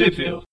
[0.00, 0.46] Sheffield.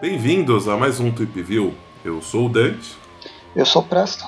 [0.00, 1.74] Bem-vindos a mais um Trip View.
[2.04, 2.96] Eu sou o Dante.
[3.54, 4.24] Eu sou o Presto.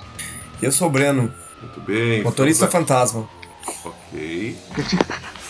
[0.62, 1.32] Eu sou o Breno.
[1.60, 2.22] Muito bem.
[2.22, 3.28] Motorista fantasma.
[3.84, 4.56] Ok.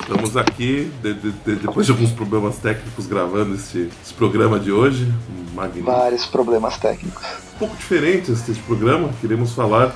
[0.01, 4.73] Estamos aqui, de- de- de- depois de alguns problemas técnicos, gravando este, esse programa de
[4.73, 5.13] hoje.
[5.55, 5.91] Magnífico.
[5.91, 7.23] Vários problemas técnicos.
[7.55, 9.11] Um pouco diferente este, este programa.
[9.21, 9.95] Queremos falar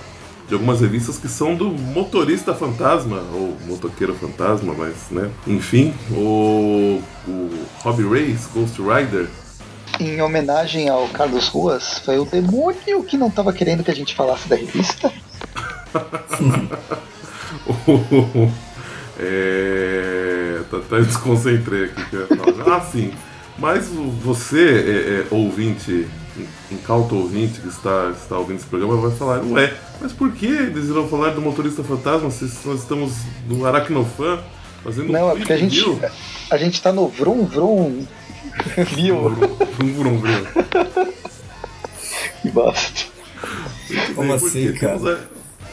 [0.53, 5.31] de algumas revistas que são do Motorista Fantasma, ou Motoqueiro Fantasma, mas, né?
[5.47, 7.51] Enfim, o, o
[7.83, 9.31] Hobby Race, Ghost Rider,
[9.99, 14.15] Em homenagem ao Carlos Ruas, foi o demônio que não estava querendo que a gente
[14.15, 15.11] falasse da revista.
[19.19, 20.61] é...
[20.71, 22.03] tá, tá, eu desconcentrei aqui.
[22.71, 23.11] Ah, sim.
[23.59, 23.89] Mas
[24.23, 26.07] você, é, é, ouvinte,
[26.71, 30.89] incauto ouvinte que está, está ouvindo esse programa, vai falar, ué, mas por que eles
[30.89, 33.13] irão falar do motorista fantasma se nós estamos
[33.49, 34.39] no Aracnofan
[34.83, 36.01] fazendo Não, é um porque a gente, review?
[36.51, 38.07] a gente tá no Vrum Vrum.
[38.95, 39.29] Viu?
[39.31, 40.45] Vrum, vrum, vrum.
[42.43, 43.05] Que bosta.
[44.15, 44.99] Como assim, cara?
[44.99, 45.21] temos a-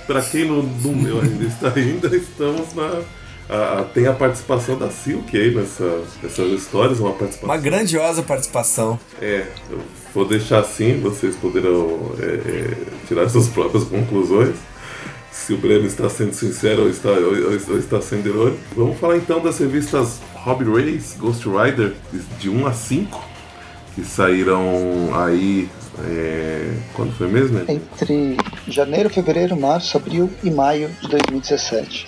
[0.08, 3.02] Pra quem não, não leu ainda está ainda, estamos na.
[3.50, 7.50] A- a- tem a participação da Silk aí nessa, nessas histórias, uma participação.
[7.50, 9.00] Uma grandiosa participação.
[9.22, 9.80] É, eu
[10.14, 12.74] vou deixar assim, vocês poderão é, é,
[13.08, 14.56] tirar suas próprias conclusões.
[15.32, 18.60] Se o Breno está sendo sincero ou está, ou, ou- ou está sendo irônico.
[18.76, 21.94] Vamos falar então das revistas Hobby Race, Ghost Rider,
[22.40, 23.24] de 1 a 5,
[23.96, 25.68] que saíram aí.
[26.02, 27.58] é, quando foi mesmo?
[27.60, 27.66] né?
[27.68, 32.08] Entre janeiro, fevereiro, março, abril e maio de 2017.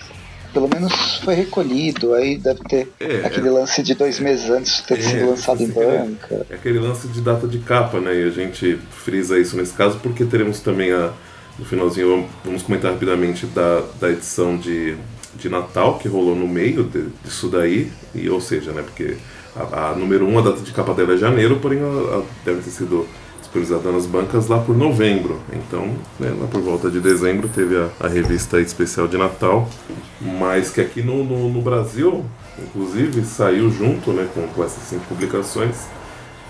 [0.54, 4.84] Pelo menos foi recolhido, aí deve ter É, aquele lance de dois meses antes de
[4.84, 6.46] ter É, sido lançado em é- banca.
[6.50, 8.14] É aquele lance de data de capa, né?
[8.20, 11.12] E a gente frisa isso nesse caso porque teremos também a.
[11.60, 14.96] No finalzinho, vamos- vamos comentar rapidamente da, da edição de,
[15.36, 17.92] de Natal que rolou no meio de- disso daí.
[18.16, 18.82] E, ou seja, né?
[18.82, 19.16] Porque
[19.56, 21.80] a, a número 1, um, a data de capa dela é janeiro, porém
[22.44, 23.06] deve ter sido
[23.52, 25.40] disponibilizada nas bancas lá por novembro.
[25.52, 25.88] Então,
[26.20, 29.68] né, lá por volta de dezembro teve a, a revista especial de Natal.
[30.22, 32.26] Mas que aqui no, no, no Brasil,
[32.58, 35.88] inclusive, saiu junto né, com, com essas cinco publicações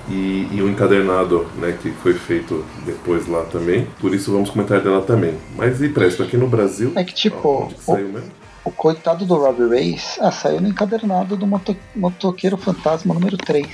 [0.10, 3.88] e, e o encadernado né, que foi feito depois lá também.
[4.00, 5.36] Por isso vamos comentar dela também.
[5.56, 6.92] Mas e presto, aqui no Brasil.
[6.96, 8.30] É que, tipo, que saiu mesmo?
[8.64, 13.68] O coitado do Robbie Race ah, saiu no encadernado do moto, Motoqueiro Fantasma número 3.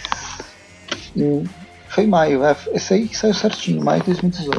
[1.14, 1.44] Em-
[1.98, 4.56] foi em maio, é, esse aí saiu certinho, maio de 2018.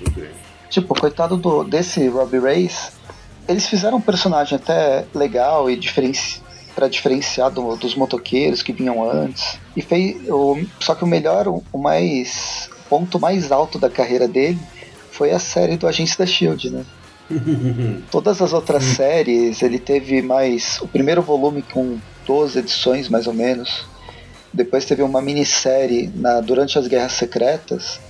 [0.00, 0.30] Muito bem.
[0.70, 2.92] Tipo, coitado do, desse Robbie Race,
[3.48, 6.40] eles fizeram um personagem até legal e diferenci,
[6.76, 9.58] para diferenciar do- dos motoqueiros que vinham antes.
[9.76, 13.90] E fez, o, só que o melhor, o, o mais o ponto mais alto da
[13.90, 14.60] carreira dele
[15.10, 16.84] foi a série do Agente da Shield, né?
[18.08, 20.78] Todas as outras séries, ele teve mais.
[20.80, 23.84] O primeiro volume com 12 edições, mais ou menos.
[24.52, 28.00] Depois teve uma minissérie na, durante as Guerras Secretas,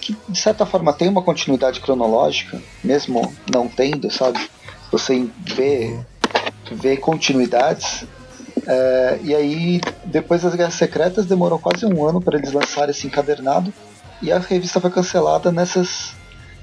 [0.00, 4.40] que de certa forma tem uma continuidade cronológica, mesmo não tendo, sabe?
[4.90, 5.98] Você vê,
[6.70, 8.04] vê continuidades.
[8.66, 13.06] É, e aí, depois das Guerras Secretas, demorou quase um ano para eles lançarem esse
[13.06, 13.72] encadernado.
[14.20, 16.12] E a revista foi cancelada nessas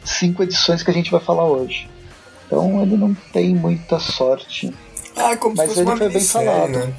[0.03, 1.89] cinco edições que a gente vai falar hoje.
[2.47, 4.73] Então ele não tem muita sorte.
[5.15, 6.69] Ah, como Mas se fosse ele uma foi bem falado.
[6.71, 6.93] né?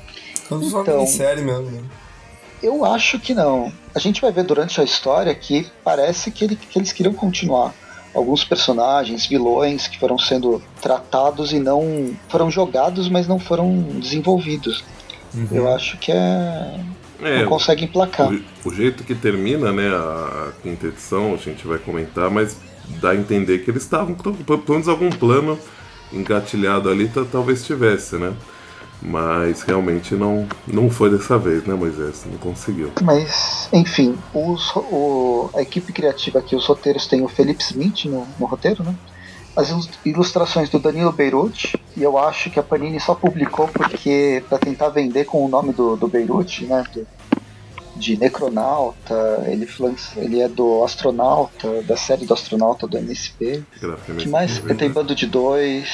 [0.48, 0.96] Como se fosse uma Então.
[0.98, 1.90] minissérie mesmo.
[2.62, 3.72] Eu acho que não.
[3.94, 7.74] A gente vai ver durante a história que parece que, ele- que eles queriam continuar.
[8.12, 12.12] Alguns personagens, vilões que foram sendo tratados e não.
[12.28, 14.84] foram jogados, mas não foram desenvolvidos.
[15.52, 16.80] Eu acho que é.
[17.22, 18.32] É, não conseguem emplacar.
[18.32, 22.56] o, o jeito que termina né, a, quinta edição, a gente vai comentar, mas
[23.00, 25.58] dá a entender que eles estavam, pelo menos algum plano
[26.12, 28.32] engatilhado ali, ta- talvez tivesse, né?
[29.02, 32.24] Mas realmente não, não foi dessa vez, né, Moisés?
[32.30, 32.92] Não conseguiu.
[33.02, 38.26] Mas, enfim, os, o, a equipe criativa aqui, os roteiros tem o Felipe Smith no,
[38.38, 38.94] no roteiro, né?
[39.56, 44.44] As ilus- ilustrações do Danilo Beirute, e eu acho que a Panini só publicou porque
[44.48, 46.84] para tentar vender com o nome do, do Beirute, né?
[46.94, 47.06] do-
[47.96, 53.62] de Necronauta, ele, lança- ele é do Astronauta, da série do Astronauta do MSP.
[54.22, 54.62] Que mais?
[54.64, 54.88] não Tem.
[54.90, 55.88] Bando de Dois.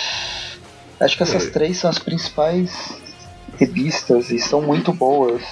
[1.01, 1.51] Acho que essas É.
[1.51, 2.71] três são as principais
[3.59, 5.43] revistas e são muito boas.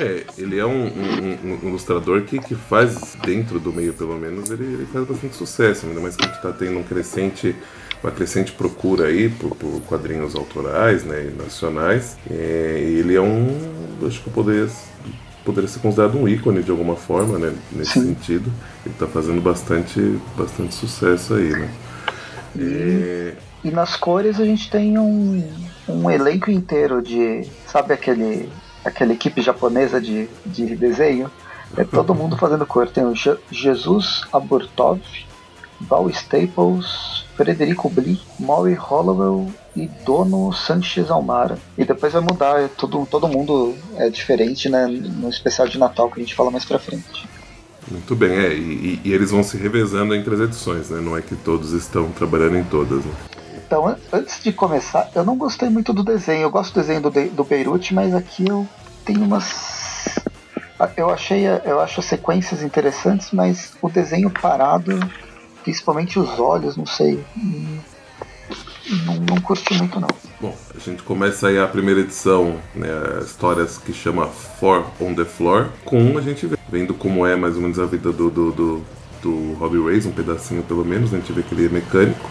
[0.00, 4.50] É, ele é um, um- um ilustrador que, que faz, dentro do meio pelo menos,
[4.50, 7.54] ele, ele faz bastante sucesso, ainda mais que a gente está tendo um crescente,
[8.02, 12.16] uma crescente procura aí por, por quadrinhos autorais né, e nacionais.
[12.28, 13.56] É, e ele é um.
[14.06, 14.68] Acho que eu poderia,
[15.44, 17.52] poderia ser considerado um ícone de alguma forma, né?
[17.70, 18.06] Nesse Sim.
[18.06, 18.52] sentido.
[18.84, 20.00] Ele está fazendo bastante,
[20.36, 21.70] bastante sucesso aí, né?
[22.58, 23.34] É,
[23.64, 25.42] E nas cores a gente tem um,
[25.88, 27.46] um elenco inteiro de.
[27.66, 28.48] Sabe aquele.
[28.84, 31.30] aquela equipe japonesa de, de desenho?
[31.76, 32.88] É todo mundo fazendo cor.
[32.88, 35.00] Tem o Je- Jesus Aburtov,
[35.80, 41.56] Val Staples, Frederico Bli, Maury Hollowell e Dono Sanchez Almara.
[41.78, 46.10] E depois vai mudar, é tudo, todo mundo é diferente né, no especial de Natal
[46.10, 47.26] que a gente fala mais pra frente.
[47.90, 51.00] Muito bem, é, e, e- eles vão se revezando entre as edições, né?
[51.00, 53.12] Não é que todos estão trabalhando em todas, né?
[53.72, 56.42] Então, an- antes de começar, eu não gostei muito do desenho.
[56.42, 58.68] Eu gosto do desenho do, De- do Beirute, mas aqui eu
[59.02, 60.18] tenho umas.
[60.78, 65.00] Ah, Eu achei, eu acho as sequências interessantes, mas o desenho parado,
[65.62, 67.24] principalmente os olhos, não sei.
[67.34, 67.78] hum,
[69.06, 70.08] Não, não curti muito não.
[70.38, 72.88] Bom, a gente começa aí a primeira edição, né,
[73.24, 77.62] histórias que chama Four on the Floor, com a gente vendo como é mais ou
[77.62, 78.82] menos a vida do, do, do,
[79.22, 82.28] do Robbie Reyes, um pedacinho pelo menos, né, a gente vê que ele é mecânico,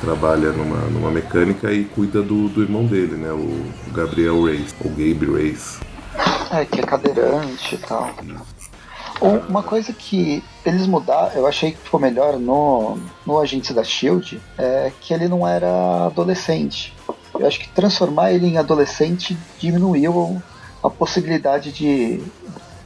[0.00, 4.90] trabalha numa, numa mecânica e cuida do, do irmão dele, né, o Gabriel Reis, ou
[4.90, 5.78] Gabe Reis.
[6.50, 8.10] É, que é cadeirante e tal.
[9.22, 13.84] Um- Uma coisa que eles mudaram, eu achei que ficou melhor no, no Agente da
[13.84, 16.94] Shield, é que ele não era adolescente.
[17.38, 20.42] Eu acho que transformar ele em adolescente diminuiu
[20.82, 22.20] a possibilidade de,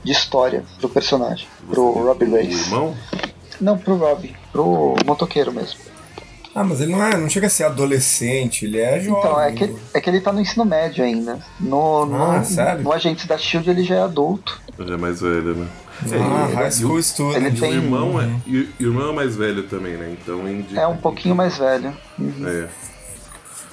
[0.02, 2.66] de história pro personagem, pro Robbie O Reyes.
[2.66, 2.94] irmão?
[3.61, 5.78] Não, pro Robbie, pro motoqueiro mesmo.
[6.55, 9.19] Ah, mas ele não, é, não chega a ser adolescente, ele é jovem.
[9.21, 11.39] Então, é que, é que ele tá no ensino médio ainda.
[11.59, 12.83] No, no, Ah, sério?
[12.85, 14.61] no Agente da Shield ele já é adulto.
[14.79, 15.67] Já é mais velho, né?
[16.12, 17.37] Ah, e- high e school o- student.
[17.37, 20.17] ele E o tem- irmão é, e, e o irmão é mais velho também, né?
[20.21, 21.93] Então indica É um pouquinho mais velho.
[22.45, 22.69] É.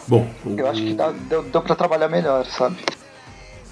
[0.07, 2.77] Bom, o- Eu acho que dá, deu, deu pra trabalhar melhor, sabe?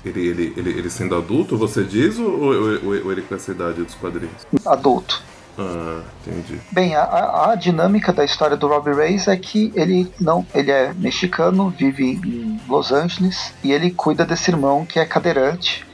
[0.05, 3.51] Ele, ele, ele, ele sendo adulto, você diz, ou, ou- ou- ou ele com essa
[3.51, 4.45] idade dos quadrinhos?
[4.65, 5.21] Adulto.
[5.59, 6.61] Ah, entendi.
[6.71, 10.93] Bem, a, a, dinâmica da história do Robbie Reyes é que ele não, ele é
[10.93, 15.85] mexicano, vive em Los Angeles e ele cuida desse irmão que é cadeirante.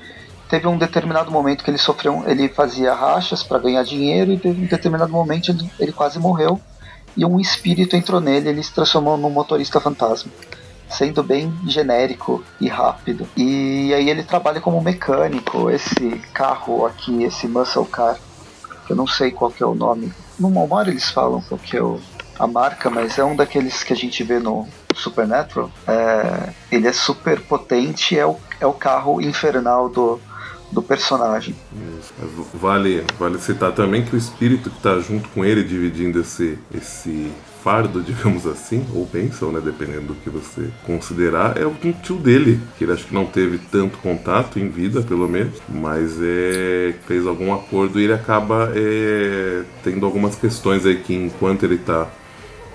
[0.48, 4.62] Teve um determinado momento que ele sofreu, ele fazia rachas para ganhar dinheiro e teve
[4.62, 6.62] um determinado momento ele, ele quase morreu
[7.18, 10.32] e um espírito entrou nele, ele se transformou num motorista fantasma.
[10.88, 13.28] Sendo bem genérico e rápido.
[13.36, 15.72] E aí ele trabalha como mecânico.
[15.72, 18.20] Esse carro aqui, esse muscle car,
[18.92, 20.12] eu não sei qual que é o nome.
[20.40, 22.00] No Malmar eles falam qual que é o,
[22.40, 25.72] a marca, mas é um daqueles que a gente vê no Supernatural.
[25.88, 30.20] É, ele é super potente, é o, é o carro infernal do,
[30.72, 31.56] do personagem.
[31.72, 32.14] Mas
[32.54, 37.32] Vale, vale citar também que o espírito que está junto com ele, dividindo esse, esse
[37.66, 42.60] fardo, digamos assim, ou bênção, né, dependendo do que você considerar, é um tio dele,
[42.78, 47.26] que ele acho que não teve tanto contato em vida, pelo menos, mas é, fez
[47.26, 52.08] algum acordo e ele acaba é, tendo algumas questões aí que enquanto ele está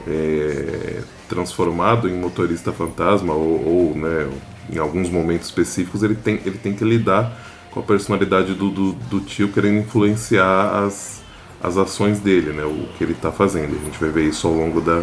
[0.09, 4.29] é, transformado em motorista fantasma ou, ou, né,
[4.73, 7.33] em alguns momentos específicos ele tem, ele tem que lidar
[7.71, 11.20] com a personalidade do, do, do tio querendo influenciar as,
[11.62, 13.77] as ações dele, né, o que ele está fazendo.
[13.77, 15.03] A gente vai ver isso ao longo da,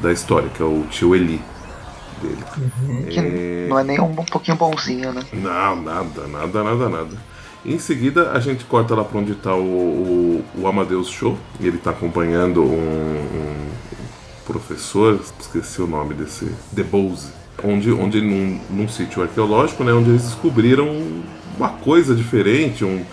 [0.00, 1.40] da história, que é o tio Eli
[2.20, 2.44] dele.
[3.10, 5.22] Que não é nem um pouquinho bonzinho, né?
[5.32, 7.34] Não, nada, nada, nada, nada.
[7.64, 11.38] Em seguida, a gente corta lá pra onde tá o, o, o Amadeus Show.
[11.58, 13.68] E ele tá acompanhando um, um
[14.46, 17.28] professor, esqueci o nome desse, DeBose.
[17.62, 20.86] Onde, onde num, num sítio arqueológico, né, onde eles descobriram
[21.56, 23.04] uma coisa diferente, um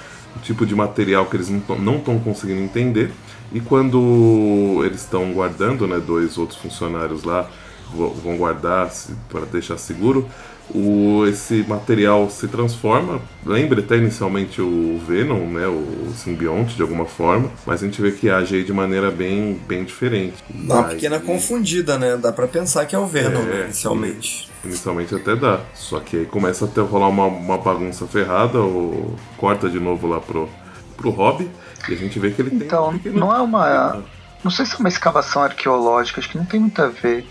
[0.43, 3.11] tipo de material que eles não estão conseguindo entender.
[3.53, 7.49] E quando eles estão guardando, né, dois outros funcionários lá
[7.93, 8.89] vão guardar
[9.29, 10.25] para deixar seguro,
[10.73, 13.19] o, esse material se transforma.
[13.45, 18.11] Lembra até inicialmente o Venom, né, o simbionte de alguma forma, mas a gente vê
[18.13, 20.35] que age aí de maneira bem, bem diferente.
[20.49, 22.15] Dá uma Aí- pequena confundida, né?
[22.15, 24.49] Dá pra pensar que é o Venom, É, né, inicialmente.
[24.63, 29.67] Inicialmente até dá, só que aí começa a rolar uma, uma bagunça ferrada, ou corta
[29.69, 30.47] de novo lá pro,
[30.95, 31.49] pro Hobby,
[31.89, 34.03] e a gente vê que ele tem um Então, não é uma.
[34.43, 37.25] Não sei se é uma escavação arqueológica, acho que não tem muito a ver.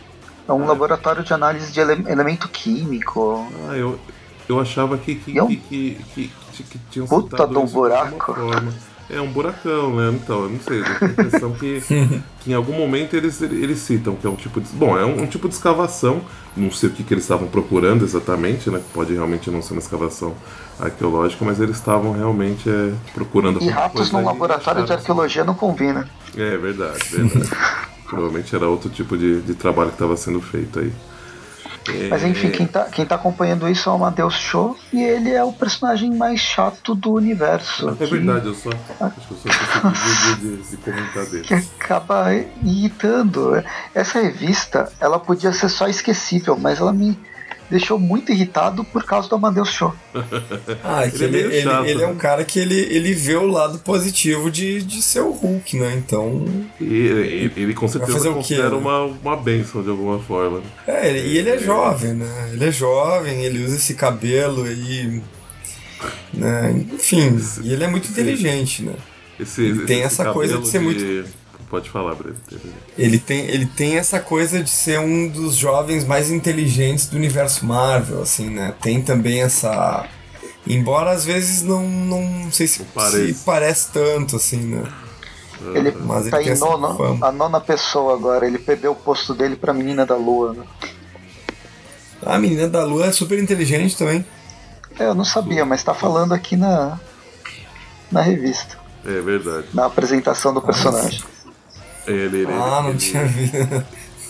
[0.49, 3.47] É um laboratório de análise de ele- elemento químico.
[3.69, 3.99] Ah, eu,
[4.49, 7.67] eu achava que, que, E é que, que, que, que, que tinham puta de um
[7.67, 8.35] buraco.
[9.13, 10.17] É um buracão, né?
[10.23, 11.83] Então, eu não sei, eu tenho a impressão que,
[12.41, 14.69] que em algum momento eles, eles citam que é um tipo de.
[14.69, 16.23] Bom, é um, um tipo de escavação,
[16.57, 18.81] não sei o que, que eles estavam procurando exatamente, né?
[18.95, 20.35] Pode realmente não ser uma escavação
[20.79, 26.09] arqueológica, mas eles estavam realmente é, procurando E ratos num laboratório de arqueologia não combina.
[26.37, 27.51] É verdade, verdade.
[28.07, 30.93] Provavelmente era outro tipo de, de trabalho que estava sendo feito aí.
[32.11, 35.31] Mas enfim, É, quem tá, quem tá acompanhando isso é o Amadeus Show e ele
[35.31, 37.89] é o personagem mais chato do universo.
[37.89, 38.69] É que- verdade, eu só,
[39.01, 41.45] acho que eu só de, de comentar dele.
[41.45, 42.27] que acaba
[42.63, 43.63] irritando.
[43.95, 47.19] Essa revista, ela podia ser só esquecível, mas ela me
[47.71, 49.95] deixou muito irritado por causa do Amadeus Show.
[50.83, 52.13] Ah, é que Ele é ele, ele, chato, ele é né?
[52.13, 55.95] um cara que ele, ele vê o lado positivo de, de ser o Hulk, né?
[55.97, 56.45] Então.
[56.81, 58.77] E ele, ele com certeza fazer o quê, considera né?
[58.77, 60.61] uma, uma benção de alguma forma.
[60.87, 62.51] É, ele- e ele é jovem, né?
[62.53, 65.23] Ele é jovem, ele usa esse cabelo aí.
[66.33, 66.85] Né?
[66.93, 68.95] Enfim, e ele é muito inteligente, né?
[69.39, 70.95] Esse, Ele tem esse essa coisa de ser cabelo
[71.71, 72.37] Pode falar, Breno.
[72.99, 77.65] Ele tem, ele tem essa coisa de ser um dos jovens mais inteligentes do universo
[77.65, 78.75] Marvel, assim, né?
[78.83, 80.05] Tem também essa.
[80.67, 83.35] Embora às vezes não, não sei se Não parece.
[83.35, 84.83] se parece tanto, assim, né?
[85.75, 87.27] Ele Mas ele tá tem em nona, fama.
[87.27, 90.55] a nona pessoa agora, ele perdeu o posto dele pra Menina da Lua.
[90.55, 90.65] Né?
[92.25, 94.25] A menina da Lua é super inteligente também.
[94.99, 96.99] É, eu não sabia, mas tá falando aqui na,
[98.11, 99.67] na revista, É verdade.
[99.73, 101.23] na apresentação do personagem.
[102.07, 103.57] Ele, ele, ah, não ele, tinha visto.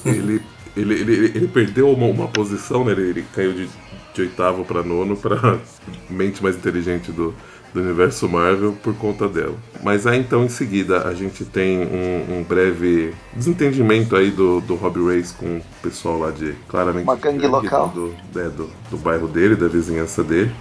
[0.04, 0.42] Ele,
[0.76, 2.92] ele, ele, ele, ele perdeu uma, uma posição, né?
[2.92, 3.68] Ele, ele caiu de,
[4.14, 5.58] de oitavo para nono para
[6.08, 7.34] mente mais inteligente do,
[7.72, 9.54] do universo Marvel por conta dela.
[9.82, 14.74] Mas aí então em seguida a gente tem um, um breve desentendimento aí do, do
[14.74, 17.88] Robbie Race com o pessoal lá de claramente Uma gangue local.
[17.88, 20.52] do, é, do, do bairro dele, da vizinhança dele.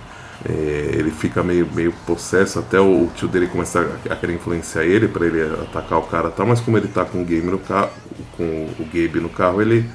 [0.47, 5.07] É, ele fica meio, meio possesso, até o, tio dele começa a, querer influenciar ele
[5.07, 7.91] para ele atacar o cara tal, mas como ele tá com o game no carro,
[8.37, 9.85] com o Gabe no carro, ele,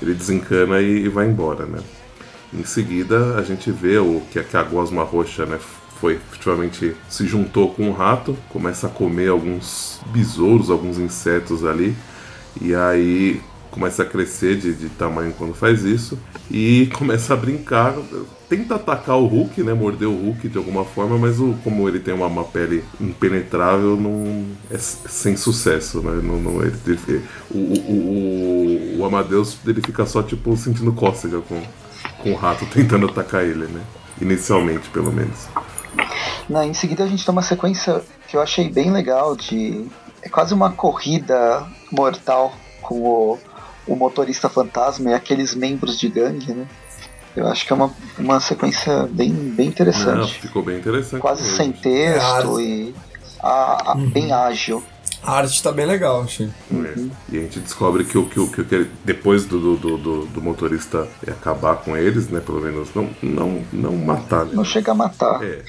[0.00, 1.80] ele desencana e, e vai embora, né?
[2.54, 5.58] Em seguida a gente vê o que, que a gosma roxa, né,
[6.00, 11.96] foi efetivamente se juntou com um rato, começa a comer alguns besouros, alguns insetos ali,
[12.60, 13.40] e aí
[13.70, 16.18] começa a crescer de, de tamanho quando faz isso
[16.50, 17.94] e começa a brincar,
[18.48, 22.00] tenta atacar o Hulk, né, morder o Hulk de alguma forma, mas o, como ele
[22.00, 26.20] tem uma, uma pele impenetrável, não é sem sucesso, né?
[26.22, 31.40] Não, não- ele- ele- o, o, o, o Amadeus ele fica só tipo sentindo cócega
[31.40, 31.60] com,
[32.22, 33.80] com o rato tentando atacar ele, né?
[34.20, 35.46] Inicialmente, pelo menos.
[36.48, 39.84] Na, em seguida a gente tem uma sequência que eu achei bem legal de.
[40.22, 42.52] É quase uma corrida mortal
[42.82, 43.38] com o,
[43.86, 46.66] o motorista fantasma e aqueles membros de gangue, né?
[47.36, 50.34] Eu acho que é uma, uma sequência bem, bem Não, interessante.
[50.40, 51.20] ficou bem interessante.
[51.20, 51.56] quase mesmo.
[51.56, 52.94] sem texto É, e
[53.42, 54.82] a- a- bem ágil.
[55.22, 56.48] A arte tá bem legal, achei.
[56.72, 56.94] É.
[57.30, 60.26] E a gente descobre que o que, o- que, o que depois do, do, do-
[60.26, 62.40] do, motorista acabar com eles, né?
[62.40, 64.52] Pelo menos não, não, não matar, né?
[64.54, 65.42] Não chega a matar.
[65.42, 65.62] É,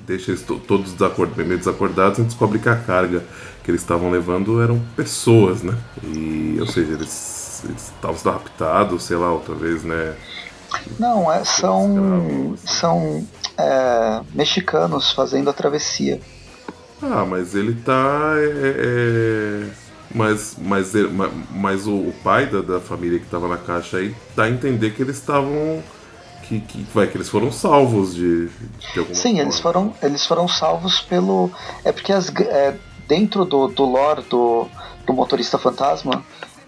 [0.00, 3.22] deixa eles to- todos desacord- meio desacordados e descobre que a carga
[3.64, 5.76] que eles estavam levando eram pessoas, né?
[6.02, 10.14] E, ou seja, eles estavam adaptados, sei lá, outra vez, né?
[10.98, 13.26] Não, é- são, são
[13.58, 16.20] é, mexicanos fazendo a travessia.
[17.02, 18.34] Ah, mas ele tá.
[18.36, 19.66] É, é,
[20.14, 23.98] mas, mas, ele- ma- mas o, o pai da, da família que tava na caixa
[23.98, 25.82] aí dá a entender que eles estavam.
[26.44, 30.46] Que, que, vai, que eles foram salvos de, de alguma Sim, eles foram, eles foram
[30.46, 31.50] salvos pelo.
[31.84, 32.76] É porque as, é,
[33.08, 34.68] dentro do, do lore do,
[35.04, 36.24] do motorista fantasma,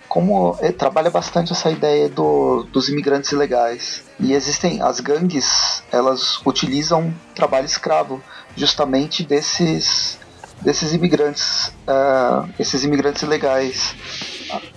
[0.09, 4.03] como é, trabalha bastante essa ideia do, dos imigrantes ilegais.
[4.19, 8.23] E existem as gangues, elas utilizam trabalho escravo,
[8.57, 10.19] justamente desses
[10.61, 13.95] desses imigrantes, ah, esses imigrantes ilegais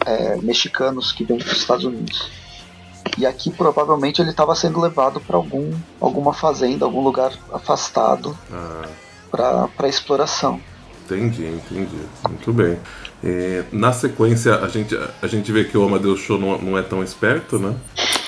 [0.06, 2.30] é, mexicanos que vêm para os Estados Unidos.
[3.18, 8.86] E aqui provavelmente ele estava sendo levado para algum alguma fazenda, algum lugar afastado Ah,
[9.32, 10.62] para exploração.
[11.06, 12.00] entendi, entendi.
[12.28, 12.78] Muito bem.
[13.24, 16.82] É, na sequência, a gente, a gente vê que o Amadeus Show não, não é
[16.82, 17.76] tão esperto, né?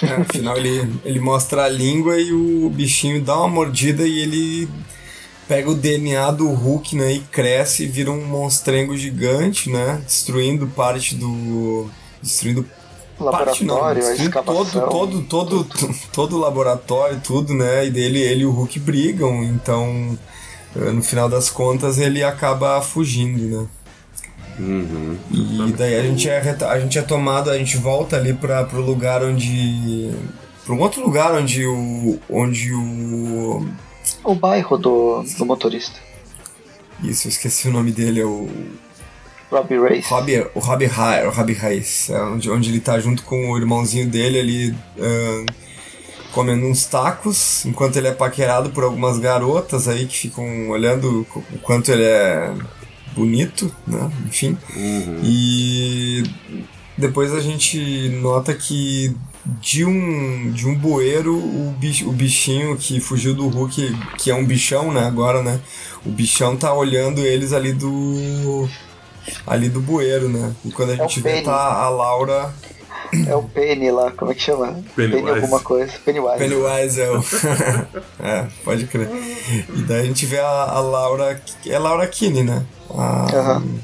[0.03, 4.69] É, afinal, ele, ele mostra a língua e o bichinho dá uma mordida e ele
[5.47, 7.13] pega o DNA do Hulk, né?
[7.13, 10.01] E cresce e vira um monstrengo gigante, né?
[10.05, 11.89] Destruindo parte do.
[12.21, 12.63] Destruindo
[13.17, 14.89] parte não, Laboratório, destruindo escavação.
[14.89, 17.87] todo, todo, todo, todo o laboratório, tudo, né?
[17.87, 20.17] E dele ele e o Hulk brigam, então
[20.75, 23.67] eh, no final das contas ele acaba fugindo, né?
[24.59, 25.17] Uhum.
[25.31, 28.81] E daí a gente é, a gente é tomado, a gente volta ali para pro
[28.81, 30.11] lugar onde.
[30.65, 32.19] para um outro lugar onde o.
[32.29, 33.67] onde o.
[34.23, 35.99] O bairro do, do motorista.
[37.03, 38.47] Isso, eu esqueci o nome dele, é o.
[39.51, 40.07] Robbie Race.
[40.07, 43.57] Robbie, o Robbie, Ra, o Robbie Reis, é onde, onde ele tá junto com o
[43.57, 44.75] irmãozinho dele ali.
[44.99, 45.45] ahn,
[46.31, 51.59] comendo uns tacos, enquanto ele é paquerado por algumas garotas aí que ficam olhando o
[51.59, 52.51] quanto ele é
[53.15, 54.11] bonito, né?
[54.27, 54.57] Enfim.
[54.75, 55.21] Uhum.
[55.23, 56.23] E
[56.97, 59.15] depois a gente nota que
[59.45, 64.35] de um, de um bueiro, o, bicho, o bichinho que fugiu do Hulk, que é
[64.35, 65.59] um bichão, né, agora, né?
[66.05, 68.69] O bichão tá olhando eles ali do.
[69.45, 70.53] ali do bueiro, né?
[70.63, 72.53] E quando a é gente vê, tá a Laura.
[73.27, 74.81] É o Penny lá, como é que chama?
[74.95, 75.23] Pennywise.
[75.23, 75.93] Penny alguma coisa.
[76.05, 76.37] Pennywise.
[76.37, 77.23] Pennywise é o.
[78.23, 79.09] é, pode crer.
[79.75, 81.41] E daí a gente vê a, a Laura.
[81.65, 82.63] É Laura Kinney, né?
[82.89, 83.79] A, uhum.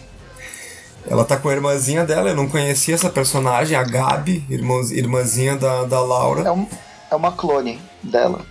[1.07, 5.55] Ela tá com a irmãzinha dela, eu não conhecia essa personagem, a Gabi, irmã, irmãzinha
[5.55, 6.47] da, da Laura.
[6.47, 6.67] É, um,
[7.09, 8.45] é uma clone dela.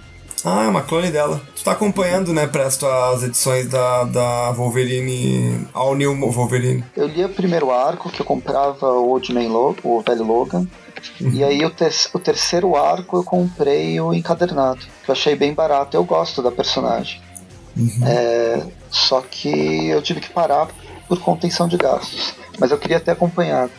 [0.45, 1.41] Ah, é uma clone dela.
[1.55, 6.85] Tu tá acompanhando, né, Presto, as edições da, da Wolverine, All New Wolverine.
[6.97, 10.67] Eu li o primeiro arco, que eu comprava o Old Man Logan, o velho Logan.
[11.21, 11.31] Uhum.
[11.33, 15.55] E aí o, ter o terceiro arco eu comprei o encadernado, que eu achei bem
[15.55, 15.97] barato.
[15.97, 17.21] Eu gosto da personagem.
[17.77, 18.07] Uhum.
[18.07, 20.69] É, só que eu tive que parar
[21.09, 22.35] por contenção de gastos.
[22.59, 23.71] Mas eu queria ter acompanhado.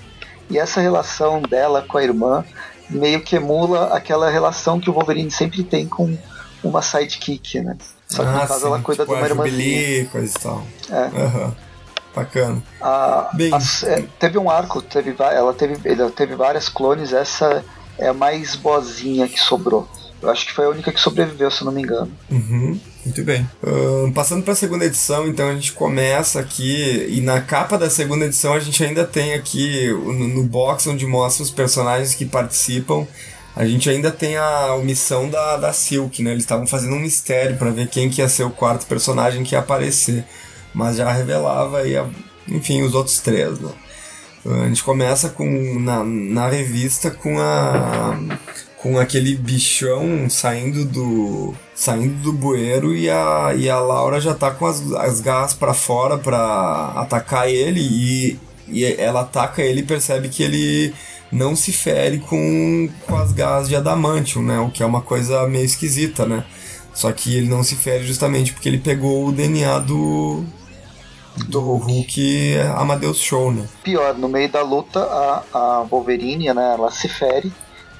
[0.50, 2.44] E essa relação dela com a irmã
[2.90, 6.18] meio que emula aquela relação que o Wolverine sempre tem com
[6.64, 7.78] uma sidekick, né?
[8.08, 8.66] Só que ah, no caso sim.
[8.68, 10.06] ela cuida tipo, de uma irmãzinha.
[10.06, 10.68] coisa e tal.
[10.90, 11.04] É.
[11.04, 11.56] Uhum.
[12.16, 12.64] Bacana.
[12.82, 17.64] A, Bem, a, é, teve um arco, teve, ela, teve, ela teve várias clones, essa
[17.98, 19.88] é a mais boazinha que sobrou.
[20.22, 22.12] Eu acho que foi a única que sobreviveu, se não me engano.
[22.30, 22.78] Uhum.
[23.06, 23.50] Muito bem.
[23.64, 27.90] Uh, passando para a segunda edição, então a gente começa aqui e na capa da
[27.90, 32.26] segunda edição a gente ainda tem aqui no, no box onde mostra os personagens que
[32.26, 33.08] participam.
[33.60, 36.32] A gente ainda tem a omissão da, da Silk, né?
[36.32, 39.54] Eles estavam fazendo um mistério para ver quem que ia ser o quarto personagem que
[39.54, 40.24] ia aparecer,
[40.74, 42.08] mas já revelava aí, a,
[42.48, 43.70] enfim, os outros três, né?
[44.46, 48.18] A gente começa com na, na revista com a
[48.78, 54.52] com aquele bichão saindo do saindo do bueiro e a, e a Laura já tá
[54.52, 58.40] com as, as garras para fora para atacar ele e,
[58.70, 60.94] e ela ataca ele e percebe que ele
[61.32, 64.60] não se fere com, com as garras de adamantium, né?
[64.60, 66.44] O que é uma coisa meio esquisita, né?
[66.94, 70.44] Só que ele não se fere justamente porque ele pegou o DNA do,
[71.48, 73.68] do Hulk Amadeus Show, né?
[73.84, 77.52] Pior, no meio da luta, a, a Wolverine, né, ela se fere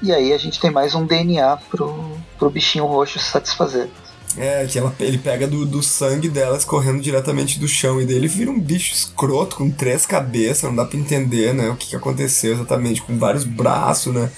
[0.02, 3.88] e aí a gente tem mais um DNA pro, pro bichinho roxo se satisfazer.
[4.36, 8.00] É, que ela, ele pega do, do sangue dela escorrendo diretamente do chão.
[8.00, 11.68] E daí ele vira um bicho escroto com três cabeças, não dá pra entender, né?
[11.68, 14.30] O que, que aconteceu exatamente, com vários braços, né?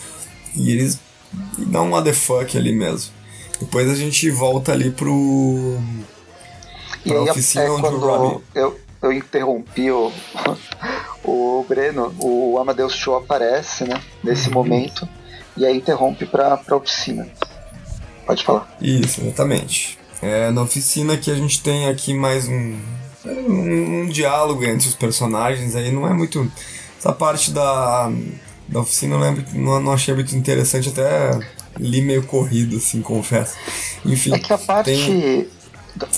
[0.56, 0.98] E eles
[1.58, 3.12] e dão um what the fuck ali mesmo.
[3.60, 5.78] Depois a gente volta ali pro.
[7.04, 8.44] Pra e oficina é onde o Robbie.
[8.54, 10.12] Eu, eu interrompi o,
[11.24, 14.00] o Breno, o Amadeus Show aparece, né?
[14.22, 14.54] Nesse uhum.
[14.54, 15.08] momento
[15.56, 17.28] e aí interrompe para a oficina.
[18.26, 18.76] Pode falar.
[18.80, 19.98] Isso, exatamente.
[20.20, 22.78] É na oficina que a gente tem aqui mais um,
[23.26, 26.50] um, um diálogo entre os personagens aí, não é muito.
[26.96, 28.10] Essa parte da,
[28.68, 31.40] da oficina eu lembro não, não achei muito interessante, até
[31.76, 33.56] li meio corrido, assim, confesso.
[34.04, 34.32] Enfim.
[34.34, 34.92] É que a parte.
[34.92, 35.48] Tem...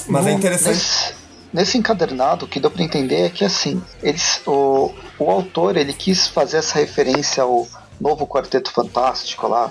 [0.06, 0.74] Mas no, é interessante.
[0.74, 1.14] Nesse,
[1.52, 5.94] nesse encadernado, o que deu para entender é que assim, eles, o, o autor ele
[5.94, 7.66] quis fazer essa referência ao
[8.00, 9.70] novo Quarteto Fantástico lá,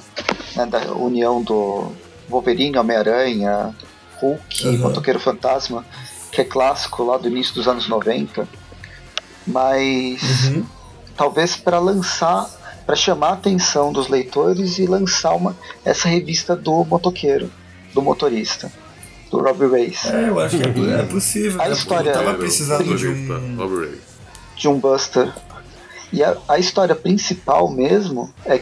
[0.56, 1.92] né, da união do
[2.34, 3.74] Wolverine, Homem-Aranha,
[4.20, 4.78] Hulk, uhum.
[4.80, 5.86] Motoqueiro Fantasma,
[6.32, 8.48] que é clássico lá do início dos anos 90.
[9.46, 10.66] Mas uhum.
[11.16, 12.50] talvez para lançar,
[12.86, 17.50] para chamar a atenção dos leitores e lançar uma, essa revista do motoqueiro,
[17.94, 18.72] do motorista.
[19.30, 20.08] Do Robbie Race.
[20.08, 21.60] É, eu acho que é, é possível.
[21.60, 21.74] A né?
[21.74, 22.12] história.
[22.12, 23.98] Eu tava precisando de um.
[24.56, 25.34] De um Buster.
[26.12, 28.62] E a, a história principal mesmo é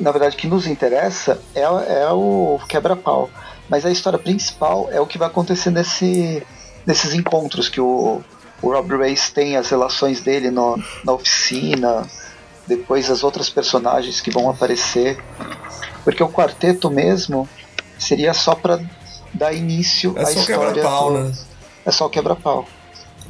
[0.00, 3.30] na verdade, que nos interessa é, é o quebra-pau.
[3.68, 6.42] Mas a história principal é o que vai acontecer nesse,
[6.86, 8.22] nesses encontros que o,
[8.60, 12.06] o Rob Race tem, as relações dele no, na oficina,
[12.66, 15.18] depois as outras personagens que vão aparecer.
[16.02, 17.48] Porque o quarteto mesmo
[17.98, 18.80] seria só para
[19.32, 20.72] dar início é à história.
[20.74, 21.32] Quebra-pau, né?
[21.86, 22.66] É só quebra-pau.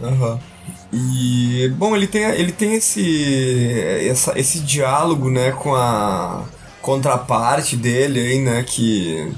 [0.03, 0.33] Aham.
[0.33, 0.55] Uhum.
[0.92, 6.44] E bom, ele tem, ele tem esse, essa, esse diálogo, né, com a
[6.85, 9.33] contraparte dele aí, né, que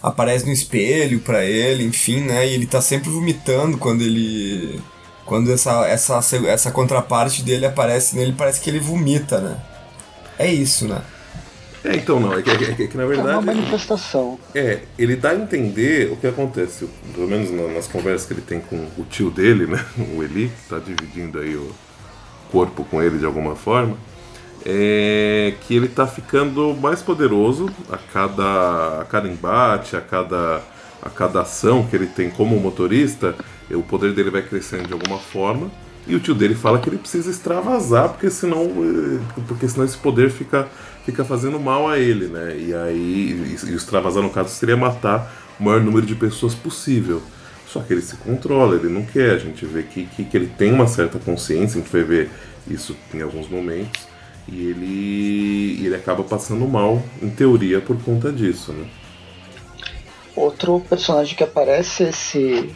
[0.00, 4.80] aparece no espelho para ele, enfim, né, e ele tá sempre vomitando quando ele
[5.26, 9.60] quando essa, essa, essa contraparte dele aparece nele, parece que ele vomita, né?
[10.36, 11.02] É isso, né?
[11.84, 13.28] É, então não, é que, é que, é que na verdade.
[13.28, 14.38] É uma manifestação.
[14.52, 18.60] É, ele dá a entender o que acontece, pelo menos nas conversas que ele tem
[18.60, 19.84] com o tio dele, né?
[20.16, 21.70] O Eli, que está dividindo aí o
[22.50, 23.96] corpo com ele de alguma forma.
[24.64, 30.62] É que ele está ficando mais poderoso a cada, a cada embate, a cada,
[31.02, 33.34] a cada ação que ele tem como motorista,
[33.70, 35.70] o poder dele vai crescendo de alguma forma.
[36.06, 39.98] E o tio dele fala que ele precisa extravasar, porque senão, eh, porque senão esse
[39.98, 40.66] poder fica,
[41.04, 42.56] fica fazendo mal a ele, né?
[42.58, 47.22] E aí, e extravasar no caso seria matar o maior número de pessoas possível.
[47.68, 49.32] Só que ele se controla, ele não quer.
[49.32, 52.30] A gente vê que, que, que ele tem uma certa consciência, a gente vai ver
[52.66, 54.08] isso em alguns momentos.
[54.48, 58.86] E ele, ele acaba passando mal, em teoria, por conta disso, né?
[60.34, 62.74] Outro personagem que aparece é esse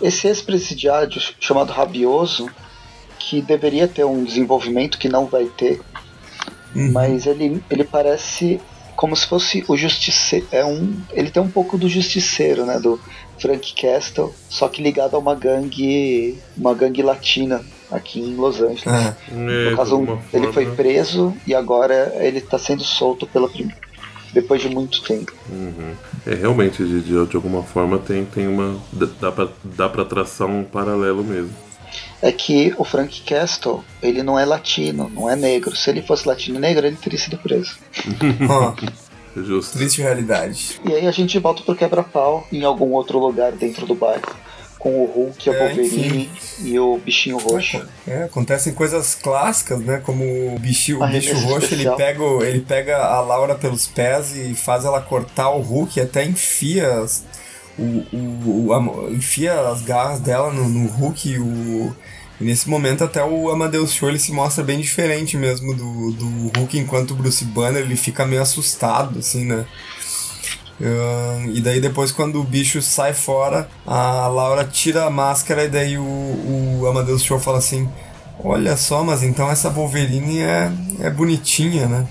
[0.00, 2.50] esse ex-presidiário chamado Rabioso,
[3.18, 5.80] que deveria ter um desenvolvimento que não vai ter,
[6.74, 6.90] uhum.
[6.90, 8.60] mas ele, ele parece
[8.96, 10.46] como se fosse o justiceiro.
[10.50, 12.78] É um, ele tem um pouco do justiceiro, né?
[12.78, 13.00] Do
[13.38, 16.38] Frank Castle, só que ligado a uma gangue.
[16.56, 18.86] uma gangue latina aqui em Los Angeles.
[18.86, 23.48] Ah, no é, caso, um, ele foi preso e agora ele está sendo solto pela
[23.48, 23.80] primeira
[24.32, 25.32] depois de muito tempo.
[25.50, 25.94] Uhum.
[26.26, 28.80] É, realmente, de, de, de, alguma forma tem, tem uma.
[29.20, 31.52] dá pra, dá pra traçar um paralelo mesmo.
[32.20, 35.76] É que o Frank Castle, ele não é latino, não é negro.
[35.76, 37.76] Se ele fosse latino e negro, ele teria sido preso.
[39.36, 39.78] Justo.
[39.78, 40.80] Triste realidade.
[40.84, 44.22] E aí a gente volta pro quebra-pau em algum outro lugar dentro do bairro
[44.82, 46.28] com o Hulk, a é, Wolverine
[46.60, 47.80] e o bichinho roxo.
[48.04, 50.02] É, acontecem coisas clássicas, né?
[50.04, 54.56] Como o, bichinho, o bicho roxo, ele pega, ele pega a Laura pelos pés e
[54.56, 57.24] faz ela cortar o Hulk e até enfia as,
[57.78, 61.94] o, o, a, enfia as garras dela no, no Hulk e o.
[62.40, 66.58] E nesse momento até o Amadeus Show ele se mostra bem diferente mesmo do, do
[66.58, 69.64] Hulk, enquanto o Bruce Banner ele fica meio assustado, assim, né?
[71.54, 75.96] E daí depois quando o bicho sai fora, a Laura tira a máscara e daí
[75.96, 76.02] o,
[76.80, 77.88] o Amadeus Show fala assim,
[78.42, 82.08] olha só, mas então essa Wolverine é, é bonitinha, né?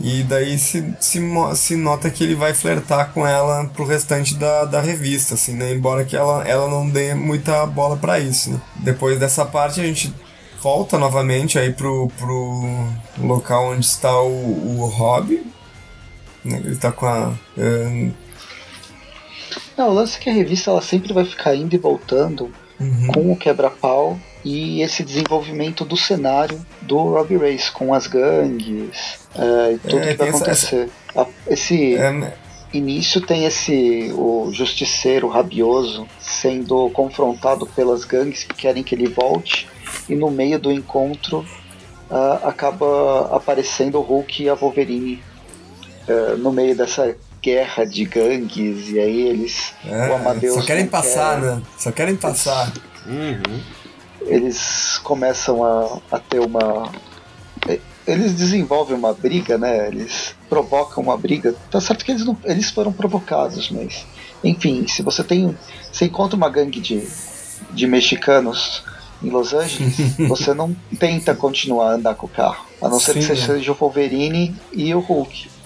[0.00, 1.20] E daí se, se,
[1.56, 5.72] se nota que ele vai flertar com ela pro restante da, da revista, assim, né?
[5.72, 8.60] Embora que ela, ela não dê muita bola para isso, né?
[8.76, 10.14] Depois dessa parte a gente
[10.62, 14.84] volta novamente aí pro, pro local onde está o, o
[16.44, 16.62] né?
[16.64, 17.34] Ele tá com a.
[17.56, 18.12] Uh...
[19.76, 23.06] Não, o lance é que a revista ela sempre vai ficar indo e voltando uhum.
[23.12, 29.72] com o quebra-pau e esse desenvolvimento do cenário do Robbie Race, com as gangues uh,
[29.74, 30.88] e tudo é, que vai acontecer.
[31.14, 31.28] Essa...
[31.46, 31.96] Esse.
[31.96, 32.34] É,
[32.72, 39.66] início tem esse o justiceiro rabioso sendo confrontado pelas gangues que querem que ele volte
[40.06, 41.46] e no meio do encontro
[42.10, 45.22] uh, acaba aparecendo o Hulk e a Wolverine
[46.08, 49.72] uh, no meio dessa guerra de gangues, e aí eles.
[49.84, 50.54] É, o Amadeus.
[50.54, 51.62] Só querem passar, quer, né?
[51.78, 52.72] Só querem passar.
[53.06, 53.60] Uhum.
[54.22, 56.90] Eles começam a, a ter uma.
[58.06, 59.88] Eles desenvolvem uma briga, né?
[59.88, 61.54] Eles provocam uma briga.
[61.70, 64.06] Tá certo que eles, não, eles foram provocados, mas.
[64.42, 65.56] Enfim, se você tem.
[65.92, 67.06] Você encontra uma gangue de,
[67.72, 68.84] de mexicanos
[69.22, 69.96] em Los Angeles,
[70.28, 72.66] você não tenta continuar a andar com o carro.
[72.80, 73.36] A não ser Sim, que você é.
[73.36, 75.57] seja o Wolverine e o Hulk.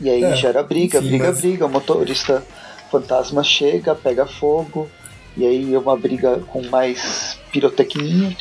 [0.00, 1.40] E aí é, gera briga, enfim, briga, mas...
[1.40, 1.66] briga.
[1.66, 2.42] O motorista
[2.90, 4.88] fantasma chega, pega fogo.
[5.36, 8.36] E aí é uma briga com mais pirotecnia.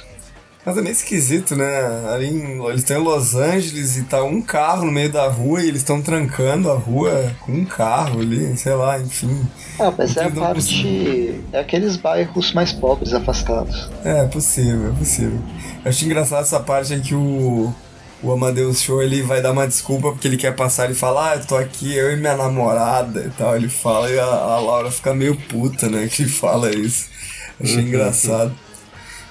[0.65, 1.65] Mas é meio esquisito, né?
[2.13, 5.61] Ali em, eles estão em Los Angeles e tá um carro no meio da rua
[5.61, 9.47] e eles estão trancando a rua com um carro ali, sei lá, enfim.
[9.79, 11.41] Ah, mas é a parte.
[11.53, 13.89] É aqueles bairros mais pobres, afastados.
[14.03, 15.39] É, é possível, é possível.
[15.83, 17.73] Eu acho engraçado essa parte aí que o
[18.21, 21.35] o Amadeus Show ele vai dar uma desculpa porque ele quer passar, ele fala, ah,
[21.35, 23.55] eu tô aqui, eu e minha namorada e tal.
[23.55, 26.07] Ele fala e a, a Laura fica meio puta, né?
[26.07, 27.07] Que ele fala isso.
[27.61, 27.87] Achei uhum.
[27.87, 28.53] engraçado.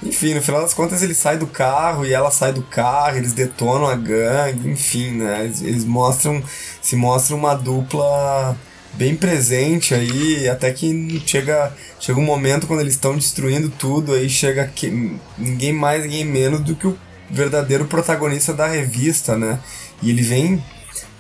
[0.03, 3.33] Enfim, no final das contas ele sai do carro e ela sai do carro, eles
[3.33, 5.45] detonam a gangue, enfim, né?
[5.45, 6.43] Eles, eles mostram,
[6.81, 8.57] se mostra uma dupla
[8.95, 14.29] bem presente aí, até que chega, chega um momento quando eles estão destruindo tudo, aí
[14.29, 16.99] chega que, ninguém mais, ninguém menos do que o
[17.31, 19.59] verdadeiro protagonista da revista, né?
[20.03, 20.63] E ele vem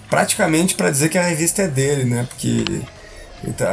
[0.08, 2.26] praticamente para dizer que a revista é dele, né?
[2.28, 2.64] Porque
[3.56, 3.68] tá,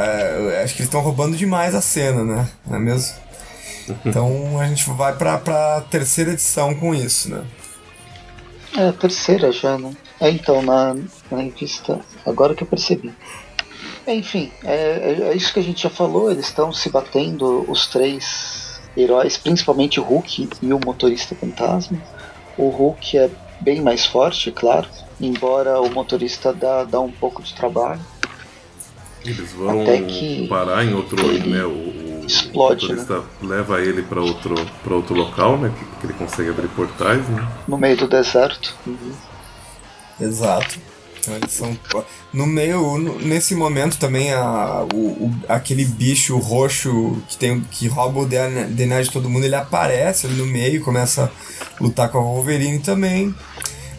[0.62, 2.48] acho que eles estão roubando demais a cena, né?
[2.66, 3.14] Não é mesmo?
[4.04, 7.44] Então a gente vai pra, pra terceira edição com isso, né?
[8.76, 9.92] É a terceira já, né?
[10.20, 10.94] É então, na,
[11.30, 12.00] na revista.
[12.24, 13.12] Agora que eu percebi.
[14.06, 17.86] Enfim, é, é, é isso que a gente já falou, eles estão se batendo, os
[17.88, 22.00] três heróis, principalmente o Hulk e o motorista fantasma.
[22.56, 24.88] O Hulk é bem mais forte, claro,
[25.20, 28.00] embora o motorista dá, dá um pouco de trabalho.
[29.24, 31.16] Eles vão Até que parar em outro,
[31.46, 31.64] né?
[31.64, 33.24] O, o explode, motorista né?
[33.42, 35.72] leva ele para outro, para outro local, né?
[35.76, 37.46] Que, que, ele consegue abrir portais, né?
[37.66, 38.74] No meio do deserto.
[38.86, 39.12] Uhum.
[40.20, 40.78] Exato.
[41.26, 41.76] Então eles são.
[42.32, 48.20] No meio, nesse momento também, a, o, o, aquele bicho roxo que, tem, que rouba
[48.20, 51.30] o DNA de todo mundo, ele aparece ali no meio, começa
[51.78, 53.34] a lutar com a Wolverine também.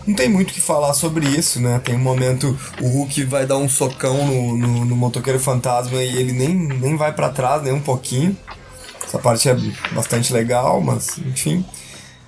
[0.05, 1.81] Não tem muito o que falar sobre isso, né?
[1.83, 6.15] Tem um momento, o Hulk vai dar um socão no, no, no motoqueiro fantasma e
[6.15, 8.35] ele nem, nem vai para trás, nem um pouquinho.
[9.05, 9.57] Essa parte é
[9.91, 11.65] bastante legal, mas enfim.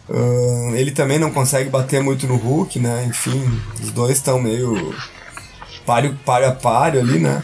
[0.09, 3.05] Uh, ele também não consegue bater muito no Hulk, né?
[3.07, 4.95] Enfim, os dois estão meio
[5.85, 7.43] páreo, páreo a páreo ali, né?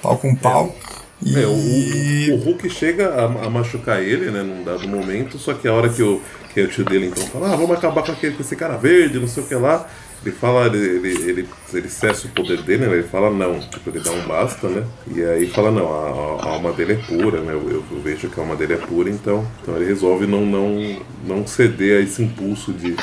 [0.00, 0.74] Pau com pau.
[0.84, 0.86] É.
[1.22, 2.30] E...
[2.30, 5.72] O, o, Hulk chega a, a, machucar ele, né, num dado momento, só que a
[5.72, 6.20] hora que o,
[6.52, 9.18] que o tio dele então fala, ah, vamos acabar com, aquele, com esse cara verde,
[9.18, 9.88] não sei o que lá,
[10.26, 12.92] ele fala, ele, ele, ele, ele cessa o poder dele, né?
[12.94, 14.84] Ele fala não, tipo, ele dá um basta, né?
[15.14, 17.52] E aí fala, não, a, a alma dele é pura, né?
[17.52, 21.00] Eu, eu, vejo que a alma dele é pura, então, então ele resolve não, não,
[21.24, 22.96] não ceder a esse impulso de,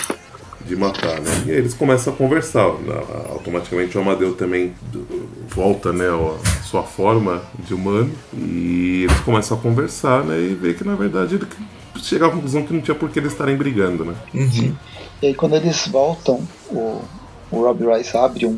[0.65, 1.43] de matar, né?
[1.45, 2.65] E aí eles começam a conversar.
[3.29, 4.73] Automaticamente o Amadeu também
[5.47, 10.39] volta, né, a sua forma de humano e eles começam a conversar, né?
[10.39, 11.45] E vê que na verdade ele
[12.01, 14.15] chega à conclusão que não tinha por que eles estarem brigando, né?
[14.33, 14.75] Uhum.
[15.21, 17.01] E aí quando eles voltam, o,
[17.51, 18.57] o Rob Rice abre, um,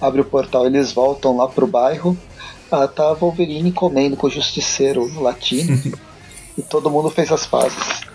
[0.00, 2.16] abre o portal, eles voltam lá pro bairro,
[2.70, 5.80] ah, tá a Wolverine comendo com o justiceiro latino
[6.56, 8.06] e todo mundo fez as pazes.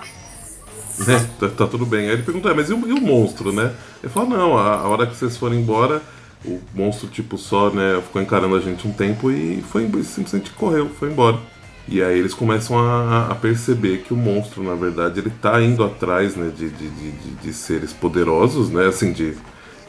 [1.08, 2.08] É, tá, tá, tudo bem.
[2.08, 3.73] Aí ele pergunta, é, mas e o, e o, monstro, né?
[4.02, 6.02] Ele fala, não, a, a, hora que vocês forem embora,
[6.45, 10.89] o monstro, tipo, só, né, ficou encarando a gente um tempo e foi simplesmente correu,
[10.89, 11.39] foi embora.
[11.88, 15.84] E aí eles começam a, a, perceber que o monstro, na verdade, ele tá indo
[15.84, 18.88] atrás né, de, de, de, de, seres poderosos, né?
[18.88, 19.34] Assim, de.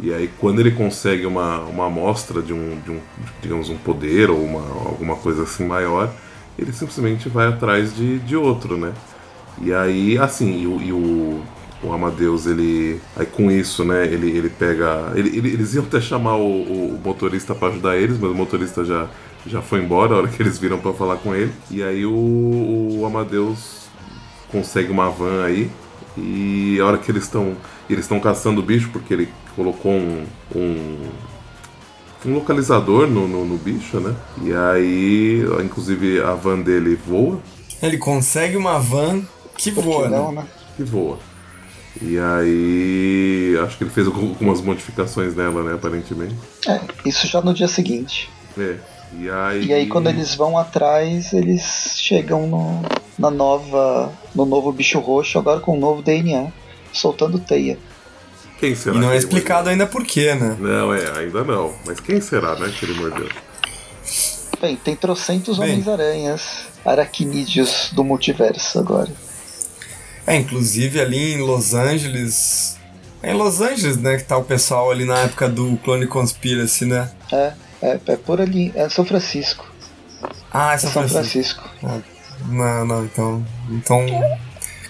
[0.00, 2.98] E aí quando ele consegue uma, uma amostra de um, de um,
[3.40, 6.12] digamos, um poder ou uma, alguma coisa assim maior,
[6.58, 8.92] ele simplesmente vai atrás de, de outro, né?
[9.62, 11.42] E aí, assim, e o, e o,
[11.82, 13.00] o Amadeus, ele.
[13.16, 15.12] Aí com isso, né, ele, ele pega.
[15.14, 18.84] Ele, ele, eles iam até chamar o, o motorista para ajudar eles, mas o motorista
[18.84, 19.08] já
[19.46, 21.52] já foi embora a hora que eles viram para falar com ele.
[21.70, 23.84] E aí o, o Amadeus
[24.50, 25.70] consegue uma van aí.
[26.16, 27.56] E a hora que eles estão.
[27.90, 30.24] Eles estão caçando o bicho porque ele colocou um.
[30.54, 31.08] um,
[32.24, 34.14] um localizador no, no, no, bicho, né?
[34.42, 37.40] E aí, inclusive, a van dele voa.
[37.82, 39.22] Ele consegue uma van
[39.58, 40.42] que voa, não, né?
[40.42, 40.48] né?
[40.76, 41.18] Que voa.
[42.00, 43.58] E aí.
[43.64, 45.74] Acho que ele fez algumas modificações nela, né?
[45.74, 46.36] Aparentemente.
[46.66, 48.30] É, isso já no dia seguinte.
[48.56, 48.93] É.
[49.18, 49.66] E aí...
[49.66, 52.82] e aí quando eles vão atrás, eles chegam no,
[53.18, 54.12] na nova.
[54.34, 56.52] no novo bicho roxo, agora com um novo DNA,
[56.92, 57.78] soltando teia.
[58.58, 58.96] Quem será?
[58.96, 60.56] E não é explicado ainda por quê, né?
[60.58, 61.74] Não, é, ainda não.
[61.84, 63.28] Mas quem será, né, que ele mordeu?
[64.60, 69.10] Bem, tem trocentos Homens-Aranhas, aracnídeos do multiverso agora.
[70.26, 72.78] É, inclusive ali em Los Angeles.
[73.22, 76.86] É em Los Angeles, né, que tá o pessoal ali na época do Clone Conspiracy,
[76.86, 77.10] né?
[77.32, 77.52] É.
[77.84, 79.70] É, é por ali, é São Francisco.
[80.50, 81.62] Ah, é São, é São Francisco.
[81.62, 81.70] Francisco.
[81.82, 82.00] Ah,
[82.48, 83.46] não, não, então.
[83.70, 84.00] Então.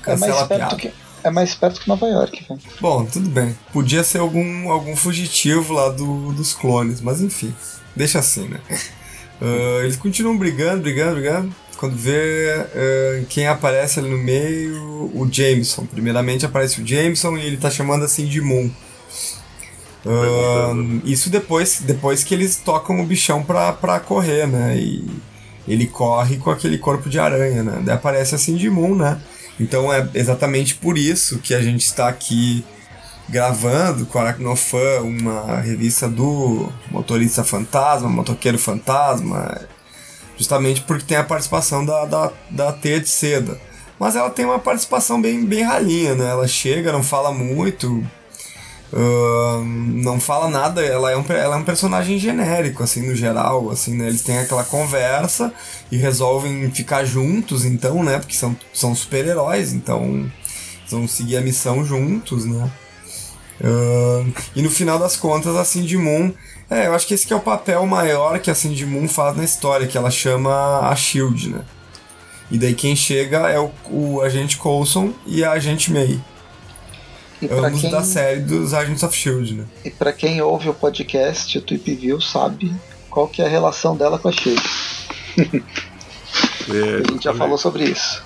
[0.07, 0.93] É mais, perto que,
[1.25, 2.61] é mais perto que Nova York, velho.
[2.81, 3.57] Bom, tudo bem.
[3.73, 7.53] Podia ser algum, algum fugitivo lá do, dos clones, mas enfim.
[7.97, 8.61] Deixa assim, né?
[9.41, 11.55] Uh, eles continuam brigando, brigando, brigando.
[11.77, 15.85] Quando vê uh, quem aparece ali no meio, o Jameson.
[15.87, 18.71] Primeiramente aparece o Jameson e ele tá chamando assim de Moon.
[20.05, 24.77] Uh, isso depois, depois que eles tocam o bichão pra, pra correr, né?
[24.77, 25.05] E
[25.67, 27.81] ele corre com aquele corpo de aranha, né?
[27.83, 29.21] Daí aparece assim de Moon, né?
[29.59, 32.65] Então é exatamente por isso que a gente está aqui
[33.29, 39.59] gravando com Aracnofan uma revista do motorista fantasma, motoqueiro fantasma,
[40.37, 43.59] justamente porque tem a participação da, da, da teia de seda.
[43.99, 46.29] Mas ela tem uma participação bem, bem ralinha, né?
[46.29, 48.05] Ela chega, não fala muito,
[48.93, 53.71] Uh, não fala nada, ela é, um, ela é um personagem genérico, assim, no geral,
[53.71, 54.07] assim, né?
[54.07, 55.53] Eles têm aquela conversa
[55.91, 58.19] e resolvem ficar juntos, então, né?
[58.19, 60.31] Porque são, são super-heróis, então
[60.89, 62.71] vão seguir a missão juntos, né?
[63.61, 66.33] Uh, e no final das contas, a Cindy Moon,
[66.71, 69.37] é, eu acho que esse que é o papel maior que a Cindy Moon faz
[69.37, 71.61] na história, que ela chama a SHIELD, né?
[72.51, 76.21] E daí quem chega é o, o agente Coulson e a agente May.
[77.45, 77.91] E Ambos quem...
[77.91, 79.65] da série dos Agents of S.H.I.E.L.D., né?
[79.85, 82.75] E pra quem ouve o podcast, o Tweep View sabe
[83.11, 85.63] qual que é a relação dela com a S.H.I.E.L.D.
[86.71, 88.23] é, a gente já falou sobre isso.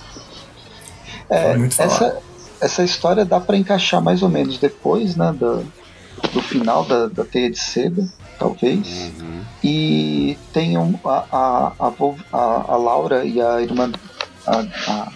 [1.30, 2.18] É, essa,
[2.60, 5.64] essa história dá para encaixar mais ou menos depois, né, do,
[6.32, 9.12] do final da, da Teia de Seda, talvez.
[9.20, 9.42] Uhum.
[9.62, 13.90] E tem um, a, a, a, a, Laura e a irmã,
[14.46, 15.12] a, a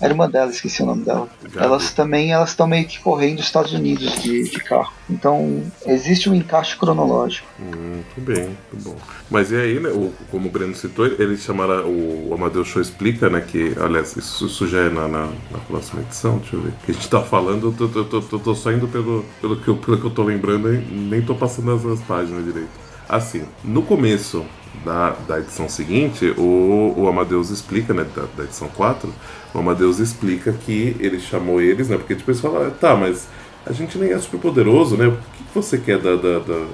[0.00, 1.28] A irmã dela, esqueci o nome dela.
[1.42, 1.66] Gabi.
[1.66, 4.92] Elas também elas estão meio que correndo os Estados Unidos de, de carro.
[5.08, 7.46] Então existe um encaixe cronológico.
[7.58, 8.96] Hum, muito bem, muito bom.
[9.30, 12.82] Mas e aí, né, o, como o Breno citou, ele chamará, o, o Amadeus Show
[12.82, 16.62] explica, né, que, aliás, isso, isso já é na, na, na, próxima edição, deixa eu
[16.62, 16.72] ver.
[16.84, 19.68] Que a gente tá falando, eu tô, tô, tô, tô só indo pelo, pelo, que
[19.68, 22.86] eu, pelo que eu tô lembrando, nem tô passando as, as páginas direito.
[23.08, 24.44] Assim, no começo
[24.86, 29.12] da, da edição seguinte, o, o Amadeus explica, né, da, da, edição 4,
[29.52, 33.26] o Amadeus explica que ele chamou eles, né, porque depois fala, tá, mas
[33.66, 36.66] a gente nem é super poderoso, né, o que, que você quer da, da, da...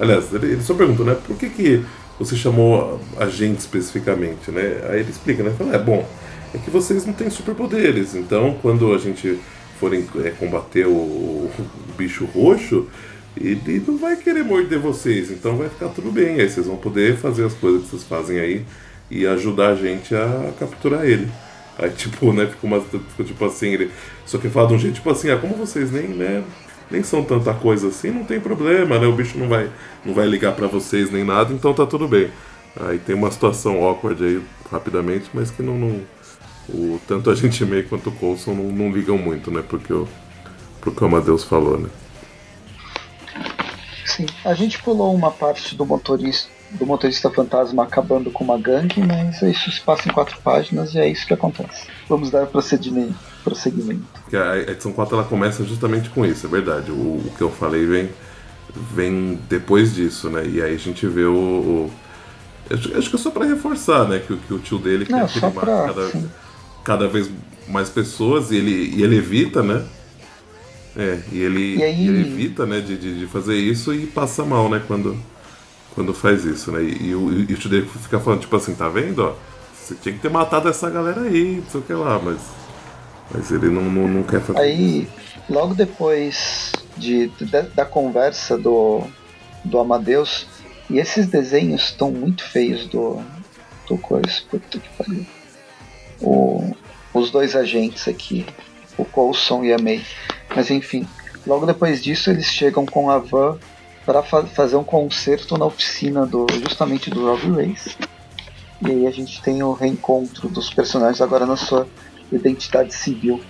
[0.00, 1.84] Aliás, ele, ele, só pergunta, né, por que que
[2.18, 6.04] você chamou a gente especificamente, né, aí ele explica, né, fala, é, bom,
[6.52, 9.38] é que vocês não têm superpoderes, então quando a gente
[9.78, 11.50] for é, combater o, o
[11.96, 12.88] bicho roxo,
[13.36, 16.40] ele não vai querer morder vocês, então vai ficar tudo bem.
[16.40, 18.64] Aí vocês vão poder fazer as coisas que vocês fazem aí
[19.10, 21.28] e ajudar a gente a capturar ele.
[21.78, 22.82] Aí, tipo, né, fica, uma,
[23.24, 23.90] tipo assim, ele
[24.26, 26.44] só que fala de um jeito tipo assim, ah, como vocês nem, né,
[26.90, 29.70] nem são tanta coisa assim, não tem problema, né, o bicho não vai,
[30.04, 32.30] não vai ligar para vocês nem nada, então tá tudo bem.
[32.78, 34.40] Aí tem uma situação awkward aí,
[34.70, 36.00] rapidamente, mas que não, não
[36.68, 40.06] o, tanto a gente meio quanto o Coulson não, não ligam muito, né, porque o,
[40.80, 41.88] porque o Amadeus falou, né.
[44.10, 49.02] Sim, a gente pulou uma parte do motorista do motorista fantasma acabando com uma gangue,
[49.04, 51.88] mas isso se passa em quatro páginas e é isso que acontece.
[52.08, 53.14] Vamos dar procedimento.
[53.42, 54.04] prosseguimento.
[54.32, 56.90] A edição 4 ela começa justamente com isso, é verdade.
[56.92, 58.10] O, o que eu falei vem,
[58.94, 60.46] vem depois disso, né?
[60.46, 61.34] E aí a gente vê o.
[61.34, 61.90] o
[62.70, 64.20] acho, acho, que é só para reforçar, né?
[64.20, 66.12] Que, que, o tio dele quer que ele pra, cada,
[66.84, 67.28] cada vez
[67.66, 69.84] mais pessoas e ele, e ele evita, né?
[70.96, 72.08] É, e ele, e aí...
[72.08, 75.16] ele evita, né, de, de, de, fazer isso e passa mal, né, quando,
[75.94, 76.82] quando faz isso, né?
[76.82, 79.34] E, e, o, e o fica falando, tipo assim, tá vendo, ó?
[79.90, 82.40] Você tinha que ter matado essa galera aí, não sei o que lá, mas.
[83.32, 85.08] Mas ele não, não, não quer fazer Aí,
[85.48, 89.02] logo depois de, de, da conversa do,
[89.64, 90.46] do Amadeus,
[90.88, 93.22] e esses desenhos estão muito feios do,
[93.88, 95.26] do coisa, puta que pariu.
[96.20, 96.74] O,
[97.14, 98.46] os dois agentes aqui,
[99.00, 100.04] o Coulson e a May.
[100.54, 101.06] Mas enfim,
[101.46, 103.58] logo depois disso eles chegam com a van
[104.04, 107.96] para fa fazer um concerto na oficina do justamente do Robbie Race.
[108.82, 111.86] E aí a gente tem o reencontro dos personagens agora na sua
[112.32, 113.40] identidade civil.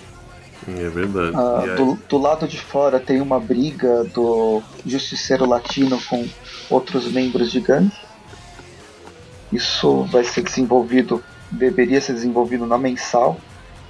[0.69, 1.35] É verdade.
[1.35, 6.29] Ah, do, do, lado de fora tem uma briga do Justiceiro Latino com
[6.69, 7.93] outros membros de gangue.
[9.53, 13.39] Isso vai ser desenvolvido, deveria ser desenvolvido na mensal.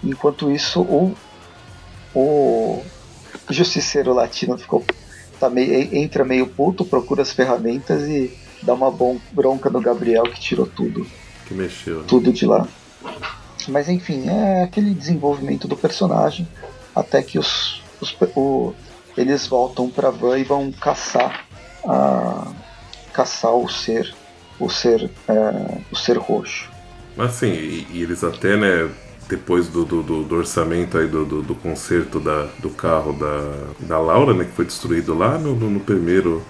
[0.02, 1.14] Enquanto isso, o,
[2.14, 2.82] o
[3.48, 4.84] Justiceiro Latino ficou
[5.38, 10.24] tá meio, entra meio puto, procura as ferramentas e dá uma bom, bronca no Gabriel
[10.24, 11.06] que tirou tudo.
[11.46, 12.00] Que mexeu.
[12.00, 12.04] Né?
[12.06, 12.68] Tudo de lá.
[13.68, 16.46] Mas enfim, é aquele desenvolvimento do personagem
[16.94, 18.74] até que os, os o,
[19.16, 21.46] eles voltam pra van e vão caçar
[21.84, 22.52] a
[23.12, 24.14] caçar o ser
[24.58, 26.70] o ser é, o ser roxo.
[27.16, 28.90] Mas sim, e, e eles até né
[29.30, 33.98] depois do, do, do, orçamento aí do, do, do conserto da, do carro da, da
[33.98, 36.42] Laura, né, que foi destruído lá no, no, no primeiro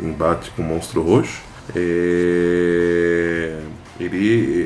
[0.00, 1.40] embate com o Monstro Roxo.
[1.74, 3.60] É...
[3.98, 4.18] Ele,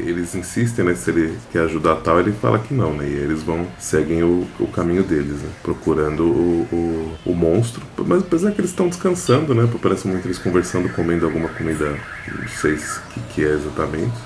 [0.08, 3.42] eles insistem, né, se ele quer ajudar tal, ele fala que não, né, e eles
[3.42, 8.60] vão, seguem o, o caminho deles, né, procurando o, o, o monstro, mas apesar que
[8.62, 11.94] eles estão descansando, né, parece muito eles conversando, comendo alguma comida,
[12.26, 12.78] não sei o
[13.10, 14.16] que, que é exatamente,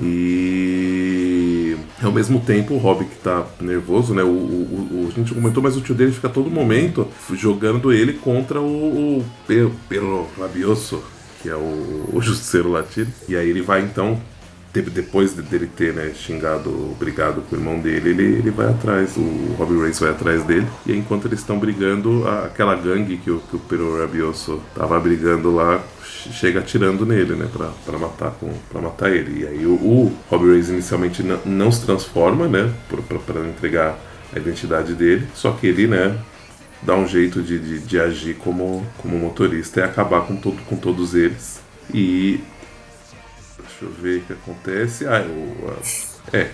[0.00, 4.22] e ao mesmo tempo o Rob que tá nervoso, né?
[4.22, 8.14] O, o, o, a gente comentou, mas o tio dele fica todo momento jogando ele
[8.14, 9.24] contra o, o
[10.38, 11.02] Rabioso,
[11.42, 13.08] que é o, o justiceiro latino.
[13.28, 14.20] E aí ele vai então
[14.82, 19.54] depois dele ter né, xingado, brigado com o irmão dele, ele, ele vai atrás, o
[19.56, 23.54] Robbie Race vai atrás dele, e enquanto eles estão brigando, aquela gangue que o, que
[23.54, 25.80] o Pero Rabioso tava brigando lá
[26.32, 29.42] chega atirando nele, né, pra, pra, matar, com, pra matar ele.
[29.42, 33.98] E aí o, o Robbie Race inicialmente não, se transforma, né, pra, pra, entregar
[34.34, 36.18] a identidade dele, só que ele, né,
[36.82, 40.76] dá um jeito de, de, de, agir como, como motorista e acabar com, todo, com
[40.76, 41.60] todos eles.
[41.92, 42.40] E
[43.74, 45.06] Deixa eu ver o que acontece.
[45.06, 45.76] Ah, eu,
[46.32, 46.50] é,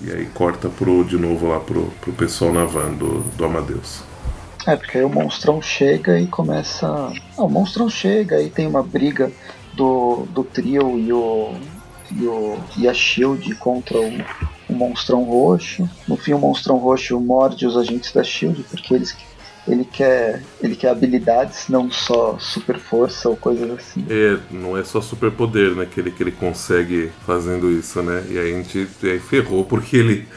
[0.00, 3.44] e, e, aí corta pro, de novo lá pro, pro pessoal na van do, do
[3.44, 4.02] Amadeus.
[4.66, 6.86] É, porque aí o monstrão chega e começa.
[6.86, 9.30] Ah, o monstrão chega e tem uma briga
[9.74, 11.54] do, do trio e o,
[12.10, 14.10] e, o, e a Shield contra o,
[14.68, 15.88] o monstrão roxo.
[16.08, 19.14] No fim, o monstrão roxo morde os agentes da Shield porque eles
[19.66, 24.04] ele quer, ele quer habilidades, não só super força ou coisas assim.
[24.10, 28.24] É, não é só super poder, né, que ele, que ele consegue fazendo isso, né?
[28.28, 30.28] E aí a gente aí ferrou porque ele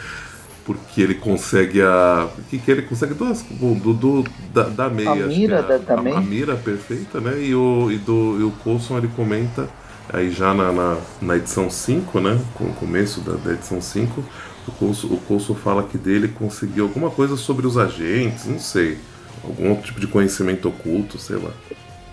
[0.67, 2.27] porque ele consegue a.
[2.49, 3.41] que, que ele consegue duas.
[3.41, 5.11] Do, do, da, da meia.
[5.11, 6.17] A mira é da, da a.
[6.17, 7.41] A, mira perfeita, né?
[7.41, 9.69] E o, e do, e o Coulson ele comenta,
[10.11, 12.37] aí já na, na, na edição 5, né?
[12.53, 14.21] Com o começo da, da edição 5,
[14.67, 18.97] o Coulson, o Coulson fala que dele conseguiu alguma coisa sobre os agentes, não sei.
[19.45, 21.51] Algum outro tipo de conhecimento oculto, sei lá.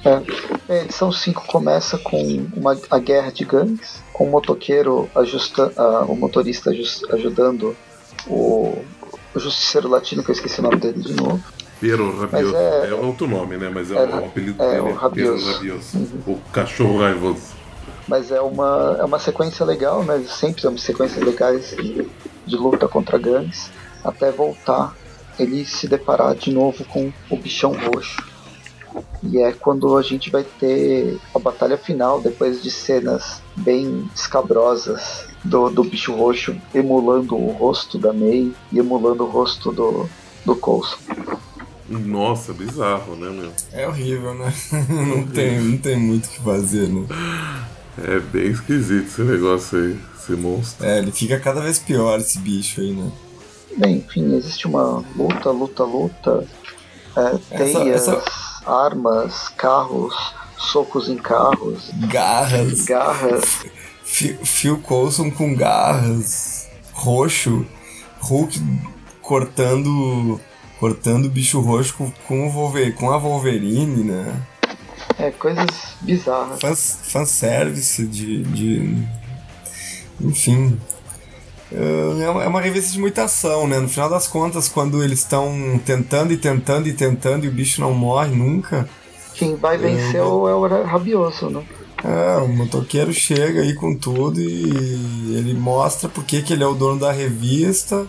[0.05, 5.73] É, a edição 5 começa com uma, a guerra de gangues, com o motoqueiro ajusta,
[5.77, 7.75] uh, o motorista just, ajudando
[8.27, 8.85] o,
[9.35, 11.43] o justiceiro latino, que eu esqueci o nome dele de novo.
[11.81, 12.57] Piero Rabioso.
[12.57, 13.71] É, é, outro nome, né?
[13.73, 14.81] Mas é, é o apelido é, dele.
[14.81, 15.53] O Rabioso.
[15.53, 15.99] Rabioso.
[15.99, 16.35] Uhum.
[16.35, 17.55] O cachorro raivoso.
[18.07, 20.23] Mas é uma, é uma sequência legal, né?
[20.29, 22.09] Sempre temos sequências legais de,
[22.47, 23.71] de luta contra gangues,
[24.05, 24.95] até voltar
[25.39, 28.23] ele se deparar de novo com o bichão roxo.
[29.23, 35.27] E é quando a gente vai ter a batalha final, depois de cenas bem escabrosas
[35.45, 40.09] do, do bicho roxo emulando o rosto da May e emulando o rosto do,
[40.45, 40.97] do Coulson.
[41.89, 43.53] Nossa, bizarro, né, meu?
[43.73, 44.53] É horrível, né?
[44.89, 47.07] não, tem, não tem muito o que fazer, né?
[48.03, 50.85] É bem esquisito esse negócio aí, esse monstro.
[50.85, 53.11] É, ele fica cada vez pior, esse bicho aí, né?
[53.77, 56.45] Bem, enfim, existe uma luta, luta, luta.
[57.17, 58.71] É, teias, essa, essa...
[58.71, 60.15] armas, carros,
[60.71, 61.91] socos em carros.
[62.09, 62.85] Garras.
[62.85, 63.65] Garras.
[64.05, 66.69] Phil Coulson com garras.
[66.93, 67.67] Roxo.
[68.21, 68.61] Hulk
[69.21, 70.41] cortando.
[70.79, 74.43] Cortando o bicho roxo com, com, o Wolverine, com a Wolverine, né?
[75.19, 75.67] É, coisas
[76.03, 76.61] bizarras.
[76.61, 79.09] Fans, fanservice de, de.
[80.21, 80.79] Enfim.
[81.73, 83.79] É, é uma revista de muita ação, né?
[83.79, 87.81] No final das contas, quando eles estão tentando e tentando e tentando e o bicho
[87.81, 88.89] não morre nunca.
[89.35, 91.65] Quem vai vencer é, é o Rabioso, né?
[92.05, 96.75] É, o motoqueiro chega aí com tudo e ele mostra porque que ele é o
[96.75, 98.07] dono da revista.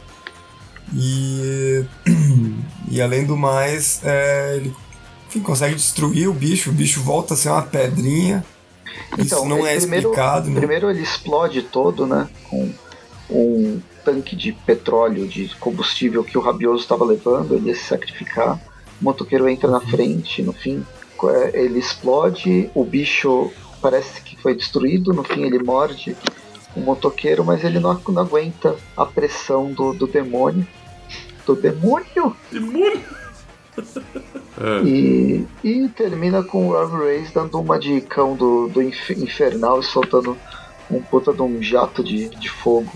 [0.94, 1.84] E,
[2.92, 4.76] e além do mais, é, ele
[5.28, 8.46] enfim, consegue destruir o bicho, o bicho volta a ser uma pedrinha.
[9.14, 10.50] Então, Isso não é primeiro, explicado.
[10.50, 10.58] Né?
[10.58, 12.30] Primeiro ele explode todo, né?
[12.50, 12.72] Com
[13.30, 18.60] um tanque de petróleo, de combustível que o Rabioso estava levando, ele ia se sacrificar.
[19.02, 20.86] O motoqueiro entra na frente, no fim,
[21.54, 23.52] ele explode, o bicho
[23.82, 26.16] parece que foi destruído, no fim ele morde
[26.76, 30.68] o motoqueiro, mas ele não, não aguenta a pressão do, do demônio.
[31.46, 32.36] Do demônio?
[32.52, 33.02] Demônio!
[33.78, 34.88] é.
[34.88, 39.84] e, e termina com o Rob Reis dando uma de cão do, do infernal e
[39.84, 40.38] soltando
[40.90, 42.92] um puta de um jato de, de fogo.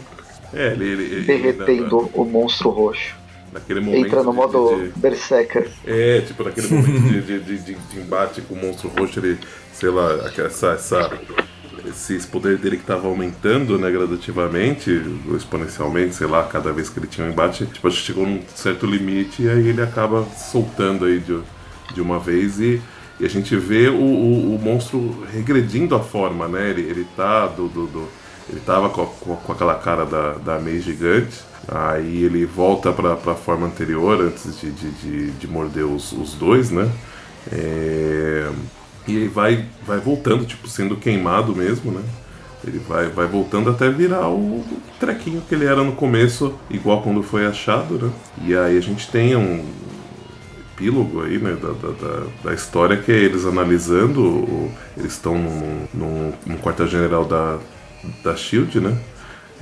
[0.54, 3.16] É, ele, ele, derretendo ele o monstro roxo.
[3.52, 5.68] Naquele momento Entra no de, modo de, Berserker.
[5.86, 9.40] É, tipo, naquele momento de, de, embate com o monstro roxo, ele,
[9.74, 11.20] sei lá, essa, essa,
[11.88, 15.02] esse poder dele que tava aumentando, né, gradativamente,
[15.36, 19.44] exponencialmente, sei lá, cada vez que ele tinha um embate, tipo, chegou num certo limite
[19.44, 21.40] e aí ele acaba soltando aí de,
[21.94, 22.82] de uma vez e,
[23.20, 27.48] e a gente vê o, o, o, monstro regredindo a forma, né, ele, ele tá
[27.48, 28.08] do, do, do
[28.50, 33.16] ele tava com, com, com, aquela cara da, da Mei gigante, aí ele volta pra,
[33.16, 36.92] pra forma anterior antes de, de, de, de morder os, os dois, né?
[37.52, 38.50] É,
[39.08, 42.02] e aí vai, vai voltando, tipo, sendo queimado mesmo, né?
[42.66, 44.64] Ele vai, vai voltando até virar o
[45.00, 48.12] trequinho que ele era no começo, igual quando foi achado, né?
[48.44, 49.64] E aí a gente tem um
[50.80, 56.34] epílogo aí, né, da, da, da história que é eles analisando, eles estão num, num,
[56.46, 57.60] num quartel-general da,
[58.24, 58.98] da Shield, né?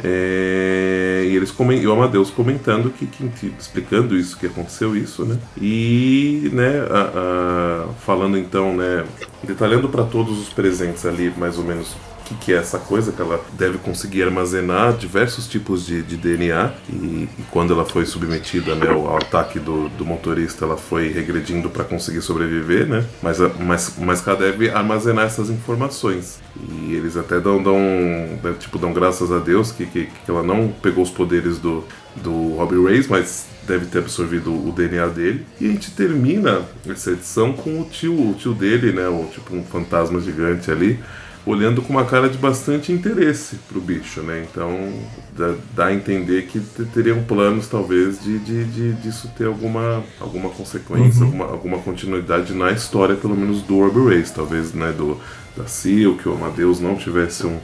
[0.03, 5.25] É, e eles comentam, e o Amadeus comentando que, que, explicando isso que aconteceu isso,
[5.25, 5.39] né?
[5.59, 9.03] E né, a, a, falando então, né,
[9.43, 11.95] detalhando para todos os presentes ali mais ou menos
[12.27, 16.73] que, que é essa coisa, que ela deve conseguir armazenar diversos tipos de, de DNA
[16.89, 21.69] e, e, quando ela foi submetida né, ao, ataque do, do, motorista, ela foi regredindo
[21.69, 23.05] para conseguir sobreviver, né?
[23.21, 26.39] Mas, mas, mas ela deve armazenar essas informações.
[26.55, 30.43] E eles até dão, dão, né, tipo, dão graças a Deus que, que, que ela
[30.43, 31.83] não pegou os poderes do,
[32.15, 35.45] do Robbie Reyes, mas deve ter absorvido o DNA dele.
[35.59, 39.07] E a gente termina essa edição com o tio, o tio dele, né?
[39.07, 40.99] O, tipo um fantasma gigante ali,
[41.47, 44.45] olhando com uma cara de bastante interesse pro bicho, né?
[44.49, 44.93] Então
[45.35, 46.59] dá, dá a entender que
[46.93, 51.27] teriam planos talvez de, de, de disso ter alguma, alguma consequência, uhum.
[51.27, 55.19] alguma, alguma continuidade na história, pelo menos do Orbe Race, talvez né, do,
[55.55, 57.59] da Silk ou Amadeus não tivesse um,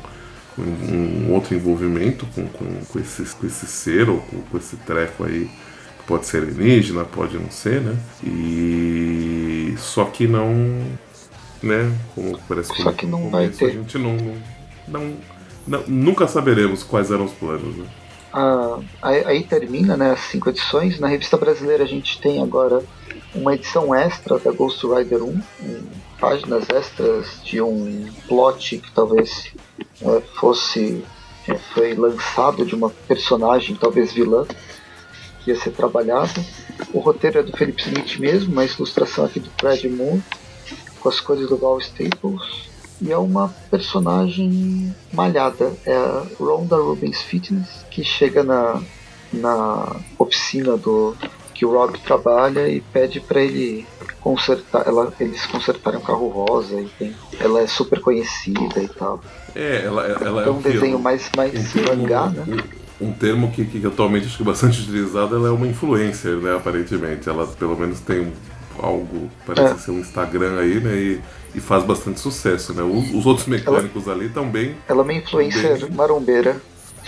[0.58, 4.78] um, um, outro envolvimento com, com, com, esse, com esse ser ou com, com esse
[4.78, 5.50] treco aí
[6.08, 7.96] pode ser alienígena, pode não ser, né?
[8.24, 10.82] E só que não
[11.64, 11.98] né?
[12.14, 13.66] Como parece Só que não vai ter.
[13.66, 14.18] A gente não,
[14.88, 15.14] não,
[15.66, 17.86] não, nunca saberemos quais eram os planos, né?
[18.34, 21.00] Ah, aí, aí, termina né, as cinco edições.
[21.00, 22.84] Na revista brasileira a gente tem agora
[23.34, 25.44] uma edição extra da Ghost Rider 1, um,
[26.20, 29.52] páginas extras de um plot que talvez
[30.02, 31.04] é, fosse
[31.48, 34.46] é, foi lançado de uma personagem talvez vilã
[35.44, 36.44] que ia ser trabalhada.
[36.92, 40.24] O roteiro é do Felipe Smith mesmo, mas a ilustração aqui do Fred Moore
[41.04, 45.74] com as cores do Val Staples e é uma personagem malhada.
[45.86, 48.82] É a Rhonda Rubens Fitness, que chega na,
[49.34, 51.14] na oficina do
[51.54, 53.86] que o Rob trabalha e pede para ele
[54.20, 59.22] consertar, ela, eles consertarem um carro rosa e tem, ela é super conhecida e tal.
[59.54, 62.44] É, ela, ela é um desenho mais, mais um mangá, né?
[63.00, 66.38] Um, um termo que, que atualmente acho que é bastante utilizado, ela é uma influencer,
[66.38, 67.30] né, aparentemente.
[67.30, 68.34] Ela pelo menos tem
[68.80, 69.78] algo, parece é.
[69.78, 71.22] ser um Instagram aí, né, e
[71.56, 72.82] e faz bastante sucesso, né?
[72.82, 74.76] Os, os outros mecânicos ela, ali bem.
[74.88, 75.92] Ela é uma influencer bem...
[75.92, 76.60] marombeira.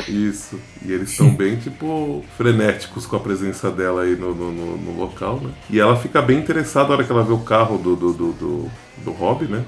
[0.09, 4.77] Isso, e eles estão bem, tipo, frenéticos com a presença dela aí no, no, no,
[4.77, 5.51] no, local, né?
[5.69, 8.33] E ela fica bem interessada na hora que ela vê o carro do, do, do,
[8.33, 9.63] do, do Hobby, né?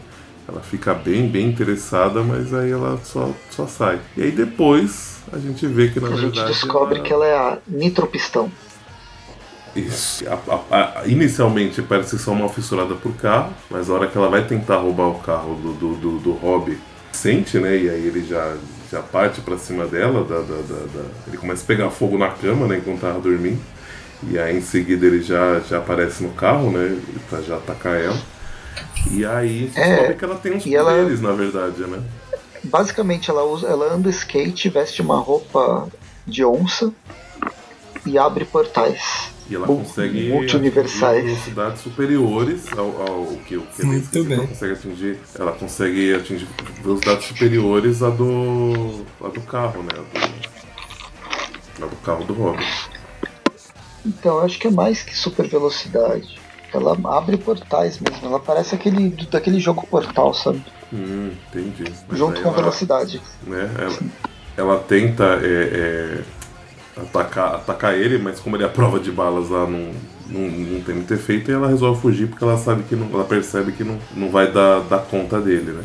[0.45, 4.01] Ela fica bem, bem interessada, mas aí ela só, só sai.
[4.17, 6.39] E aí depois a gente vê que na a verdade.
[6.39, 7.05] A gente descobre ela...
[7.05, 8.51] que ela é a nitropistão.
[9.79, 10.25] Isso.
[10.27, 14.29] A, a, a, inicialmente parece só uma fissurada por carro, mas a hora que ela
[14.29, 16.79] vai tentar roubar o carro do, do, do, do Hobby,
[17.11, 17.77] sente, né?
[17.77, 18.55] E aí ele já,
[18.91, 22.67] já parte para cima dela, da, da, da, ele começa a pegar fogo na cama,
[22.67, 22.77] né?
[22.77, 23.59] Enquanto tava dormindo.
[24.23, 26.99] E aí em seguida ele já, já aparece no carro, né?
[27.29, 28.19] Pra já atacar ela.
[29.11, 32.01] E aí é, descobre que ela tem uns poderes, ela, na verdade, né?
[32.63, 35.87] Basicamente ela usa, ela anda skate, veste uma roupa
[36.25, 36.91] de onça
[38.05, 39.36] e abre portais.
[39.49, 44.37] E ela consegue atingir velocidades superiores ao, ao que o que Muito bem.
[44.37, 46.47] Ela consegue atingir, ela consegue atingir
[46.83, 49.89] velocidades superiores à do, à do carro, né?
[49.93, 50.01] A
[51.79, 52.65] do, a do carro do Robin.
[54.05, 56.39] Então, acho que é mais que super velocidade.
[56.73, 58.27] Ela abre portais mesmo.
[58.27, 60.63] Ela parece aquele daquele jogo Portal, sabe?
[60.91, 61.85] Hum, entendi.
[62.07, 63.21] Mas Junto com ela, velocidade.
[63.43, 63.99] Né, ela,
[64.57, 66.23] ela tenta é, é,
[67.01, 69.91] atacar, atacar ele, mas como ele é a prova de balas lá não,
[70.27, 73.23] não, não tem muito efeito, e ela resolve fugir porque ela sabe que não, ela
[73.23, 75.83] percebe que não, não vai dar, dar conta dele, né?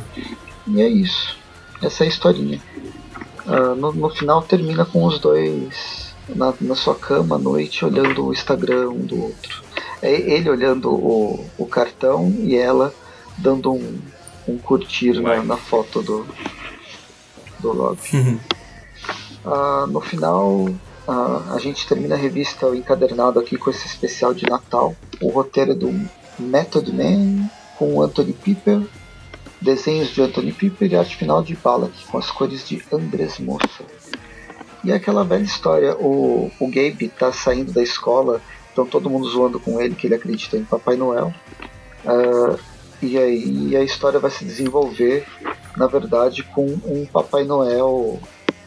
[0.66, 1.36] E é isso.
[1.82, 2.60] Essa é a historinha.
[3.46, 8.26] Uh, no, no final termina com os dois na, na sua cama à noite olhando
[8.26, 9.62] o Instagram um do outro.
[10.00, 12.94] É ele olhando o, o cartão e ela
[13.38, 13.98] dando um,
[14.46, 16.26] um curtir na, na, foto do,
[17.60, 17.98] do Rob.
[19.44, 20.68] uh, no final
[21.06, 24.94] a gente termina a revista encadernado aqui com esse especial de Natal.
[25.20, 25.90] O roteiro do
[26.38, 28.82] Method Man com Anthony Piper,
[29.60, 33.84] desenhos de Anthony Piper e arte final de Balak com as cores de Andres Moça.
[34.84, 38.40] E é aquela velha história, o, o Gabe tá saindo da escola,
[38.72, 41.32] então todo mundo zoando com ele que ele acredita em Papai Noel.
[42.04, 42.58] Uh,
[43.00, 45.24] e aí a história vai se desenvolver,
[45.76, 48.20] na verdade, com um Papai Noel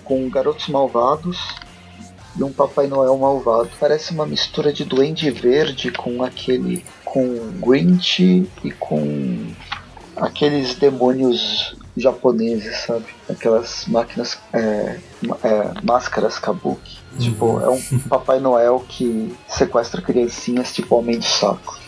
[0.04, 1.65] com garotos malvados
[2.38, 3.70] e um Papai Noel malvado.
[3.80, 6.84] Parece uma mistura de Duende Verde com aquele.
[7.04, 9.48] com Grinch e com
[10.16, 13.06] aqueles demônios japoneses, sabe?
[13.30, 14.38] Aquelas máquinas.
[14.54, 15.00] É,
[15.44, 16.98] é, máscaras kabuki.
[17.14, 17.20] Uhum.
[17.20, 21.80] Tipo, é um Papai Noel que sequestra criancinhas, tipo Homem do Saco.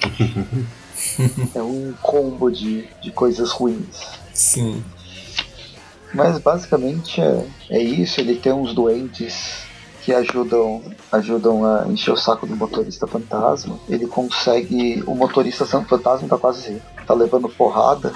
[1.53, 4.07] é um combo de, de coisas ruins.
[4.33, 4.83] Sim.
[6.13, 9.66] Mas basicamente é, é isso, ele tem uns doentes
[10.07, 10.81] que ajudam
[11.11, 13.77] ajudam a encher o saco do motorista fantasma.
[13.89, 15.03] Ele consegue.
[15.05, 16.81] O motorista fantasma tá quase.
[17.05, 18.13] tá levando porrada,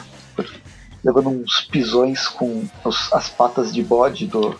[1.03, 4.55] levando uns pisões com os, as patas de bode do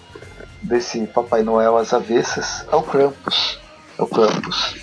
[0.62, 2.66] desse Papai Noel às avessas.
[2.70, 3.58] É o Krampus.
[3.98, 4.76] É o Krampus.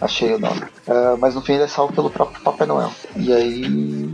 [0.00, 0.62] Achei o nome.
[0.88, 2.90] Uh, mas no fim ele é salvo pelo próprio Papai Noel.
[3.14, 4.10] E aí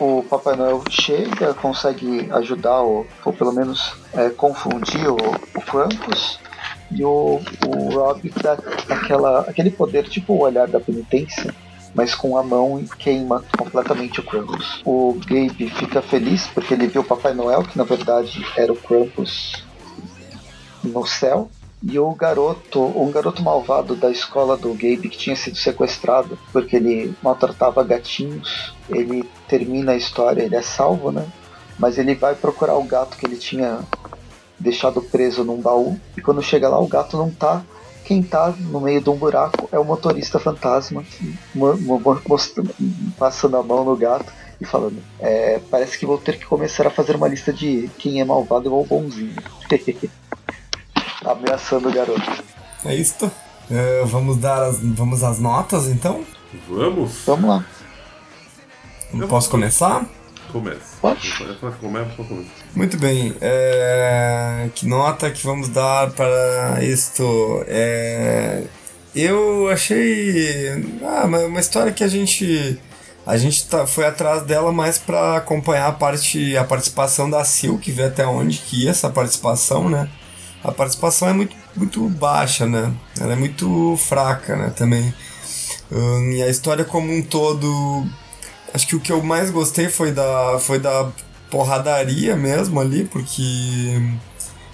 [0.00, 6.40] o Papai Noel chega, consegue ajudar, ou, ou pelo menos é, confundir o, o Krampus
[6.90, 8.58] e o, o Rob dá
[8.88, 11.54] aquela, aquele poder, tipo o olhar da penitência,
[11.94, 14.82] mas com a mão e queima completamente o Krampus.
[14.84, 18.76] O Gabe fica feliz porque ele viu o Papai Noel, que na verdade era o
[18.76, 19.64] Krampus
[20.82, 21.48] no céu.
[21.86, 26.76] E o garoto, um garoto malvado da escola do Gabe que tinha sido sequestrado porque
[26.76, 31.26] ele maltratava gatinhos, ele termina a história, ele é salvo, né?
[31.78, 33.80] Mas ele vai procurar o gato que ele tinha
[34.64, 35.98] deixado preso num baú.
[36.16, 37.62] E quando chega lá, o gato não tá.
[38.04, 41.04] Quem tá no meio de um buraco é o motorista fantasma,
[43.18, 46.90] passando a mão no gato e falando: é, Parece que vou ter que começar a
[46.90, 49.34] fazer uma lista de quem é malvado ou bonzinho.
[51.24, 52.44] Ameaçando o garoto.
[52.84, 53.24] É isso.
[53.24, 56.22] Uh, vamos dar as, vamos às notas então?
[56.68, 57.22] Vamos?
[57.24, 57.64] Vamos lá.
[59.14, 60.06] Eu Posso começar?
[61.00, 61.32] Pode.
[61.36, 61.76] Começa,
[62.16, 62.44] começa.
[62.74, 63.34] Muito bem.
[63.40, 64.68] É...
[64.74, 67.64] Que nota que vamos dar para isto?
[67.66, 68.64] É...
[69.14, 72.80] Eu achei ah, uma história que a gente
[73.26, 77.90] a gente tá, foi atrás dela mais para acompanhar a parte a participação da Silk,
[77.92, 80.08] ver até onde que ia essa participação, né?
[80.62, 82.92] A participação é muito muito baixa, né?
[83.20, 84.72] Ela é muito fraca, né?
[84.76, 85.12] Também.
[85.90, 88.06] Um, e a história como um todo,
[88.74, 91.10] acho que o que eu mais gostei foi da foi da
[91.50, 94.02] porradaria mesmo ali, porque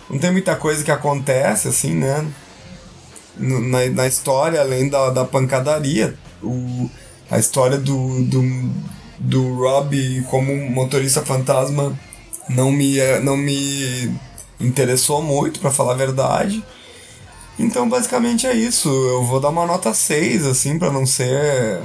[0.09, 2.27] não tem muita coisa que acontece assim, né?
[3.37, 6.91] Na, na história, além da, da pancadaria, o,
[7.31, 8.43] a história do, do,
[9.19, 11.97] do Rob como motorista fantasma
[12.49, 14.13] não me, não me
[14.59, 16.63] interessou muito, para falar a verdade.
[17.59, 18.89] Então, basicamente é isso.
[18.89, 21.81] Eu vou dar uma nota 6, assim, para não ser.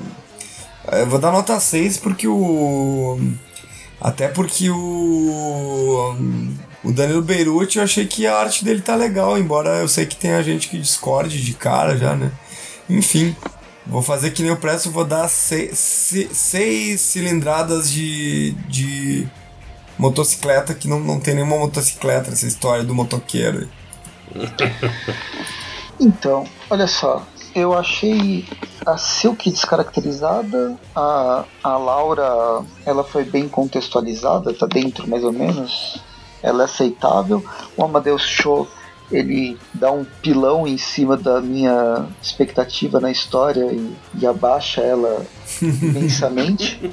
[0.92, 3.20] Eu vou dar nota 6 porque o.
[4.00, 6.16] Até porque o.
[6.84, 10.16] O Danilo Beirute, eu achei que a arte dele tá legal, embora eu sei que
[10.16, 12.32] tenha gente que discorde de cara já, né?
[12.88, 13.36] Enfim,
[13.88, 15.80] vou fazer que nem o Presto, vou dar seis,
[16.32, 19.28] seis cilindradas de, de
[19.98, 23.68] motocicleta, que não, não tem nenhuma motocicleta essa história do motoqueiro.
[26.00, 27.26] Então, olha só,
[27.56, 28.46] eu achei
[28.86, 36.04] a Silk descaracterizada, a, a Laura ela foi bem contextualizada, tá dentro mais ou menos,
[36.44, 37.44] ela é aceitável.
[37.78, 38.68] O Amadeus Show
[39.10, 45.26] ele dá um pilão em cima da minha expectativa na história e, e abaixa ela
[45.62, 46.92] imensamente.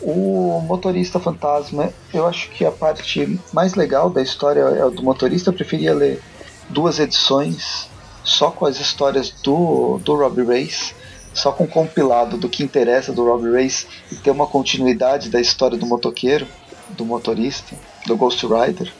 [0.00, 5.02] O motorista fantasma, eu acho que a parte mais legal da história é a do
[5.02, 5.50] motorista.
[5.50, 6.22] Eu preferia ler
[6.70, 7.88] duas edições
[8.28, 10.94] só com as histórias do, do Robbie Race,
[11.32, 15.78] só com compilado do que interessa do Robbie Race e ter uma continuidade da história
[15.78, 16.46] do motoqueiro,
[16.90, 17.74] do motorista,
[18.06, 18.92] do Ghost Rider,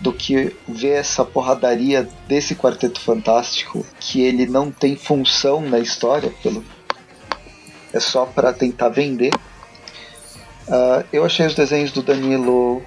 [0.00, 6.32] do que ver essa porradaria desse quarteto fantástico que ele não tem função na história,
[6.42, 6.64] pelo
[7.92, 9.34] é só para tentar vender.
[10.68, 12.82] Uh, eu achei os desenhos do Danilo.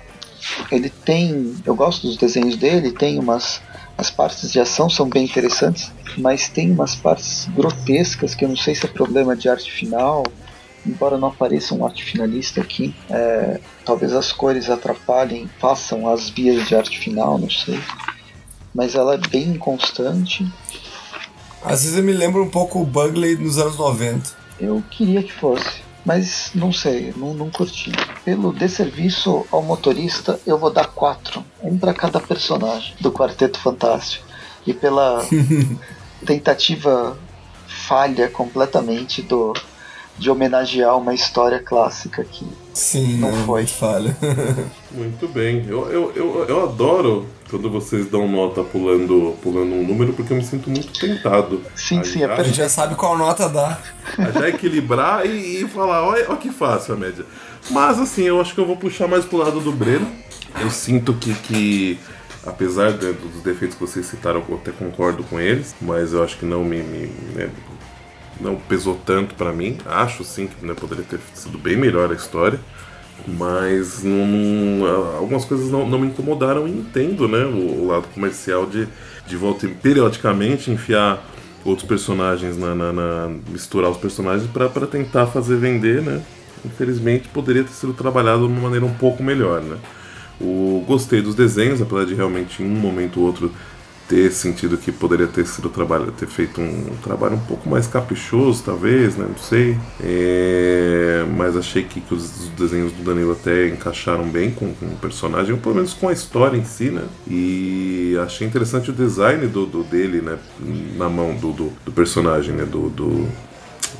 [0.71, 1.55] Ele tem.
[1.65, 3.61] Eu gosto dos desenhos dele, tem umas
[4.03, 8.57] as partes de ação são bem interessantes, mas tem umas partes grotescas que eu não
[8.57, 10.23] sei se é problema de arte final,
[10.85, 12.93] embora não apareça um arte finalista aqui.
[13.09, 17.79] É, talvez as cores atrapalhem, façam as vias de arte final, não sei.
[18.75, 20.45] Mas ela é bem inconstante.
[21.63, 24.31] Às vezes eu me lembro um pouco o Bugley nos anos 90.
[24.59, 25.81] Eu queria que fosse.
[26.05, 27.91] Mas não sei, não, não curti.
[28.25, 31.43] Pelo desserviço ao motorista, eu vou dar quatro.
[31.61, 34.25] Um para cada personagem do Quarteto Fantástico.
[34.65, 35.25] E pela
[36.25, 37.17] tentativa
[37.67, 39.53] falha completamente do
[40.17, 43.65] de homenagear uma história clássica que Sim, não, não foi.
[43.65, 44.15] Falha.
[44.91, 45.65] Muito bem.
[45.67, 50.37] Eu, eu, eu, eu adoro quando vocês dão nota pulando, pulando um número, porque eu
[50.37, 51.61] me sinto muito tentado.
[51.75, 53.79] Sim, a sim, já, a gente já sabe qual nota dá.
[54.17, 57.25] A já equilibrar e, e falar, olha, olha que fácil a média.
[57.69, 60.07] Mas assim, eu acho que eu vou puxar mais pro lado do Breno.
[60.61, 61.99] Eu sinto que, que
[62.45, 66.37] apesar de, dos defeitos que vocês citaram, eu até concordo com eles, mas eu acho
[66.37, 67.49] que não me, me né,
[68.39, 69.77] não pesou tanto para mim.
[69.85, 72.59] Acho sim que né, poderia ter sido bem melhor a história.
[73.27, 78.07] Mas não, não, algumas coisas não, não, me incomodaram e entendo né, o, o, lado
[78.13, 78.87] comercial de,
[79.25, 81.25] de volta periodicamente enfiar
[81.63, 86.21] outros personagens na, na, na misturar os personagens para tentar fazer vender, né?
[86.65, 89.77] Infelizmente poderia ter sido trabalhado de uma maneira um pouco melhor, né?
[90.41, 93.51] O, gostei dos desenhos, apesar de realmente em um momento ou outro
[94.07, 98.63] ter sentido que poderia ter sido trabalho, ter feito um, trabalho um pouco mais caprichoso,
[98.63, 99.25] talvez, né?
[99.27, 99.77] Não sei.
[100.01, 104.85] É, mas achei que, que os, os, desenhos do Danilo até encaixaram bem com, com,
[104.87, 107.03] o personagem, ou pelo menos com a história em si, né?
[107.27, 110.37] E achei interessante o design do, do dele, né?
[110.97, 112.65] Na mão do, do, do personagem, né?
[112.65, 113.27] Do, do,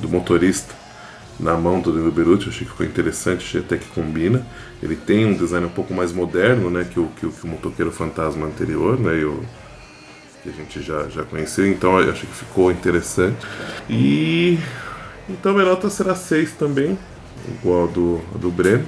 [0.00, 0.84] do motorista
[1.38, 4.46] na mão do Danilo Beruti, achei que ficou interessante, achei até que combina.
[4.82, 7.48] Ele tem um design um pouco mais moderno, né, que o, que o, que o
[7.48, 9.42] motoqueiro fantasma anterior, né, e o,
[10.44, 13.38] que a gente já, já conheceu, então eu achei que ficou interessante.
[13.88, 14.58] E
[15.28, 16.98] então minha nota será 6 também,
[17.48, 18.86] igual a do, a do Breno.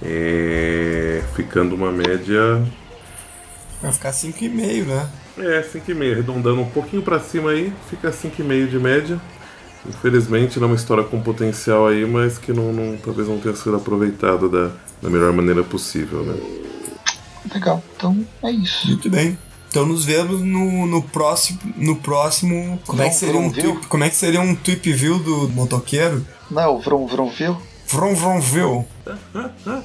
[0.00, 2.62] É, ficando uma média.
[3.80, 5.08] Vai ficar 5,5, né?
[5.38, 9.20] É, 5,5, arredondando um pouquinho para cima aí, fica 5,5 de média.
[9.84, 13.54] Infelizmente não é uma história com potencial aí, mas que não, não talvez não tenha
[13.56, 14.70] sido aproveitada da,
[15.02, 16.34] da melhor maneira possível, né?
[17.52, 18.86] Legal, então é isso.
[18.86, 19.36] Muito bem.
[19.72, 21.58] Então nos vemos no, no próximo.
[21.78, 22.78] No próximo.
[22.86, 26.26] Como é que seria um tweep, Como é que seria um tweep view do motoqueiro?
[26.50, 27.56] Não, o Vrum Vrum View.
[27.88, 28.86] Vrum Vrum View.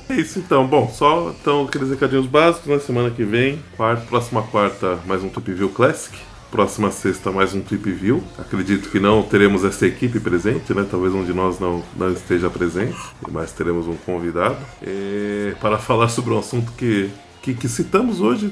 [0.09, 0.67] É isso então.
[0.67, 2.67] Bom, só então aqueles recadinhos básicos.
[2.67, 2.81] Na né?
[2.81, 6.13] semana que vem, quarta, próxima quarta, mais um Tweep View Classic.
[6.51, 8.23] Próxima sexta, mais um Trip View.
[8.37, 10.85] Acredito que não teremos essa equipe presente, né?
[10.89, 12.97] Talvez um de nós não, não esteja presente,
[13.29, 17.09] mas teremos um convidado e, para falar sobre um assunto que,
[17.53, 18.51] que, que, citamos hoje,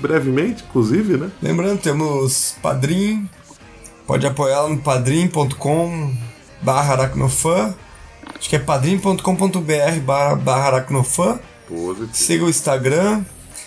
[0.00, 1.30] brevemente, inclusive, né?
[1.42, 3.28] Lembrando, temos Padrim,
[4.06, 6.14] pode apoiar no padrim.com
[6.62, 7.74] barra aracnofã.
[8.38, 10.00] Acho que é padrim.com.br
[10.42, 11.38] barra aracnofã.
[12.12, 13.24] Siga o Instagram,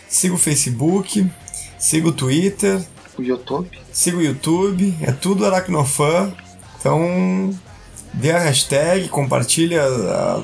[0.08, 1.30] siga o Facebook,
[1.78, 2.82] siga o Twitter
[3.18, 3.70] o YouTube.
[3.92, 6.34] Siga o YouTube, é tudo Aracnofan.
[6.80, 7.54] Então,
[8.14, 9.84] dê a hashtag, compartilha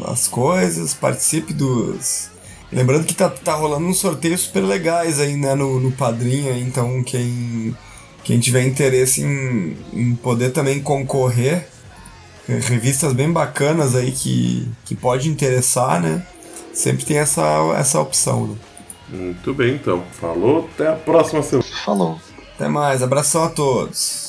[0.05, 2.29] as coisas, participe dos.
[2.71, 7.01] Lembrando que tá, tá rolando uns sorteios super legais aí, né, no, no Padrinho, então
[7.01, 7.75] quem,
[8.23, 11.67] quem tiver interesse em, em poder também concorrer,
[12.47, 16.25] revistas bem bacanas aí que, que pode interessar, né?
[16.73, 17.41] Sempre tem essa,
[17.77, 18.55] essa opção, né?
[19.09, 20.03] Muito bem, então.
[20.19, 21.67] Falou, até a próxima semana.
[21.85, 22.19] Falou.
[22.55, 24.26] Até mais, abração a todos.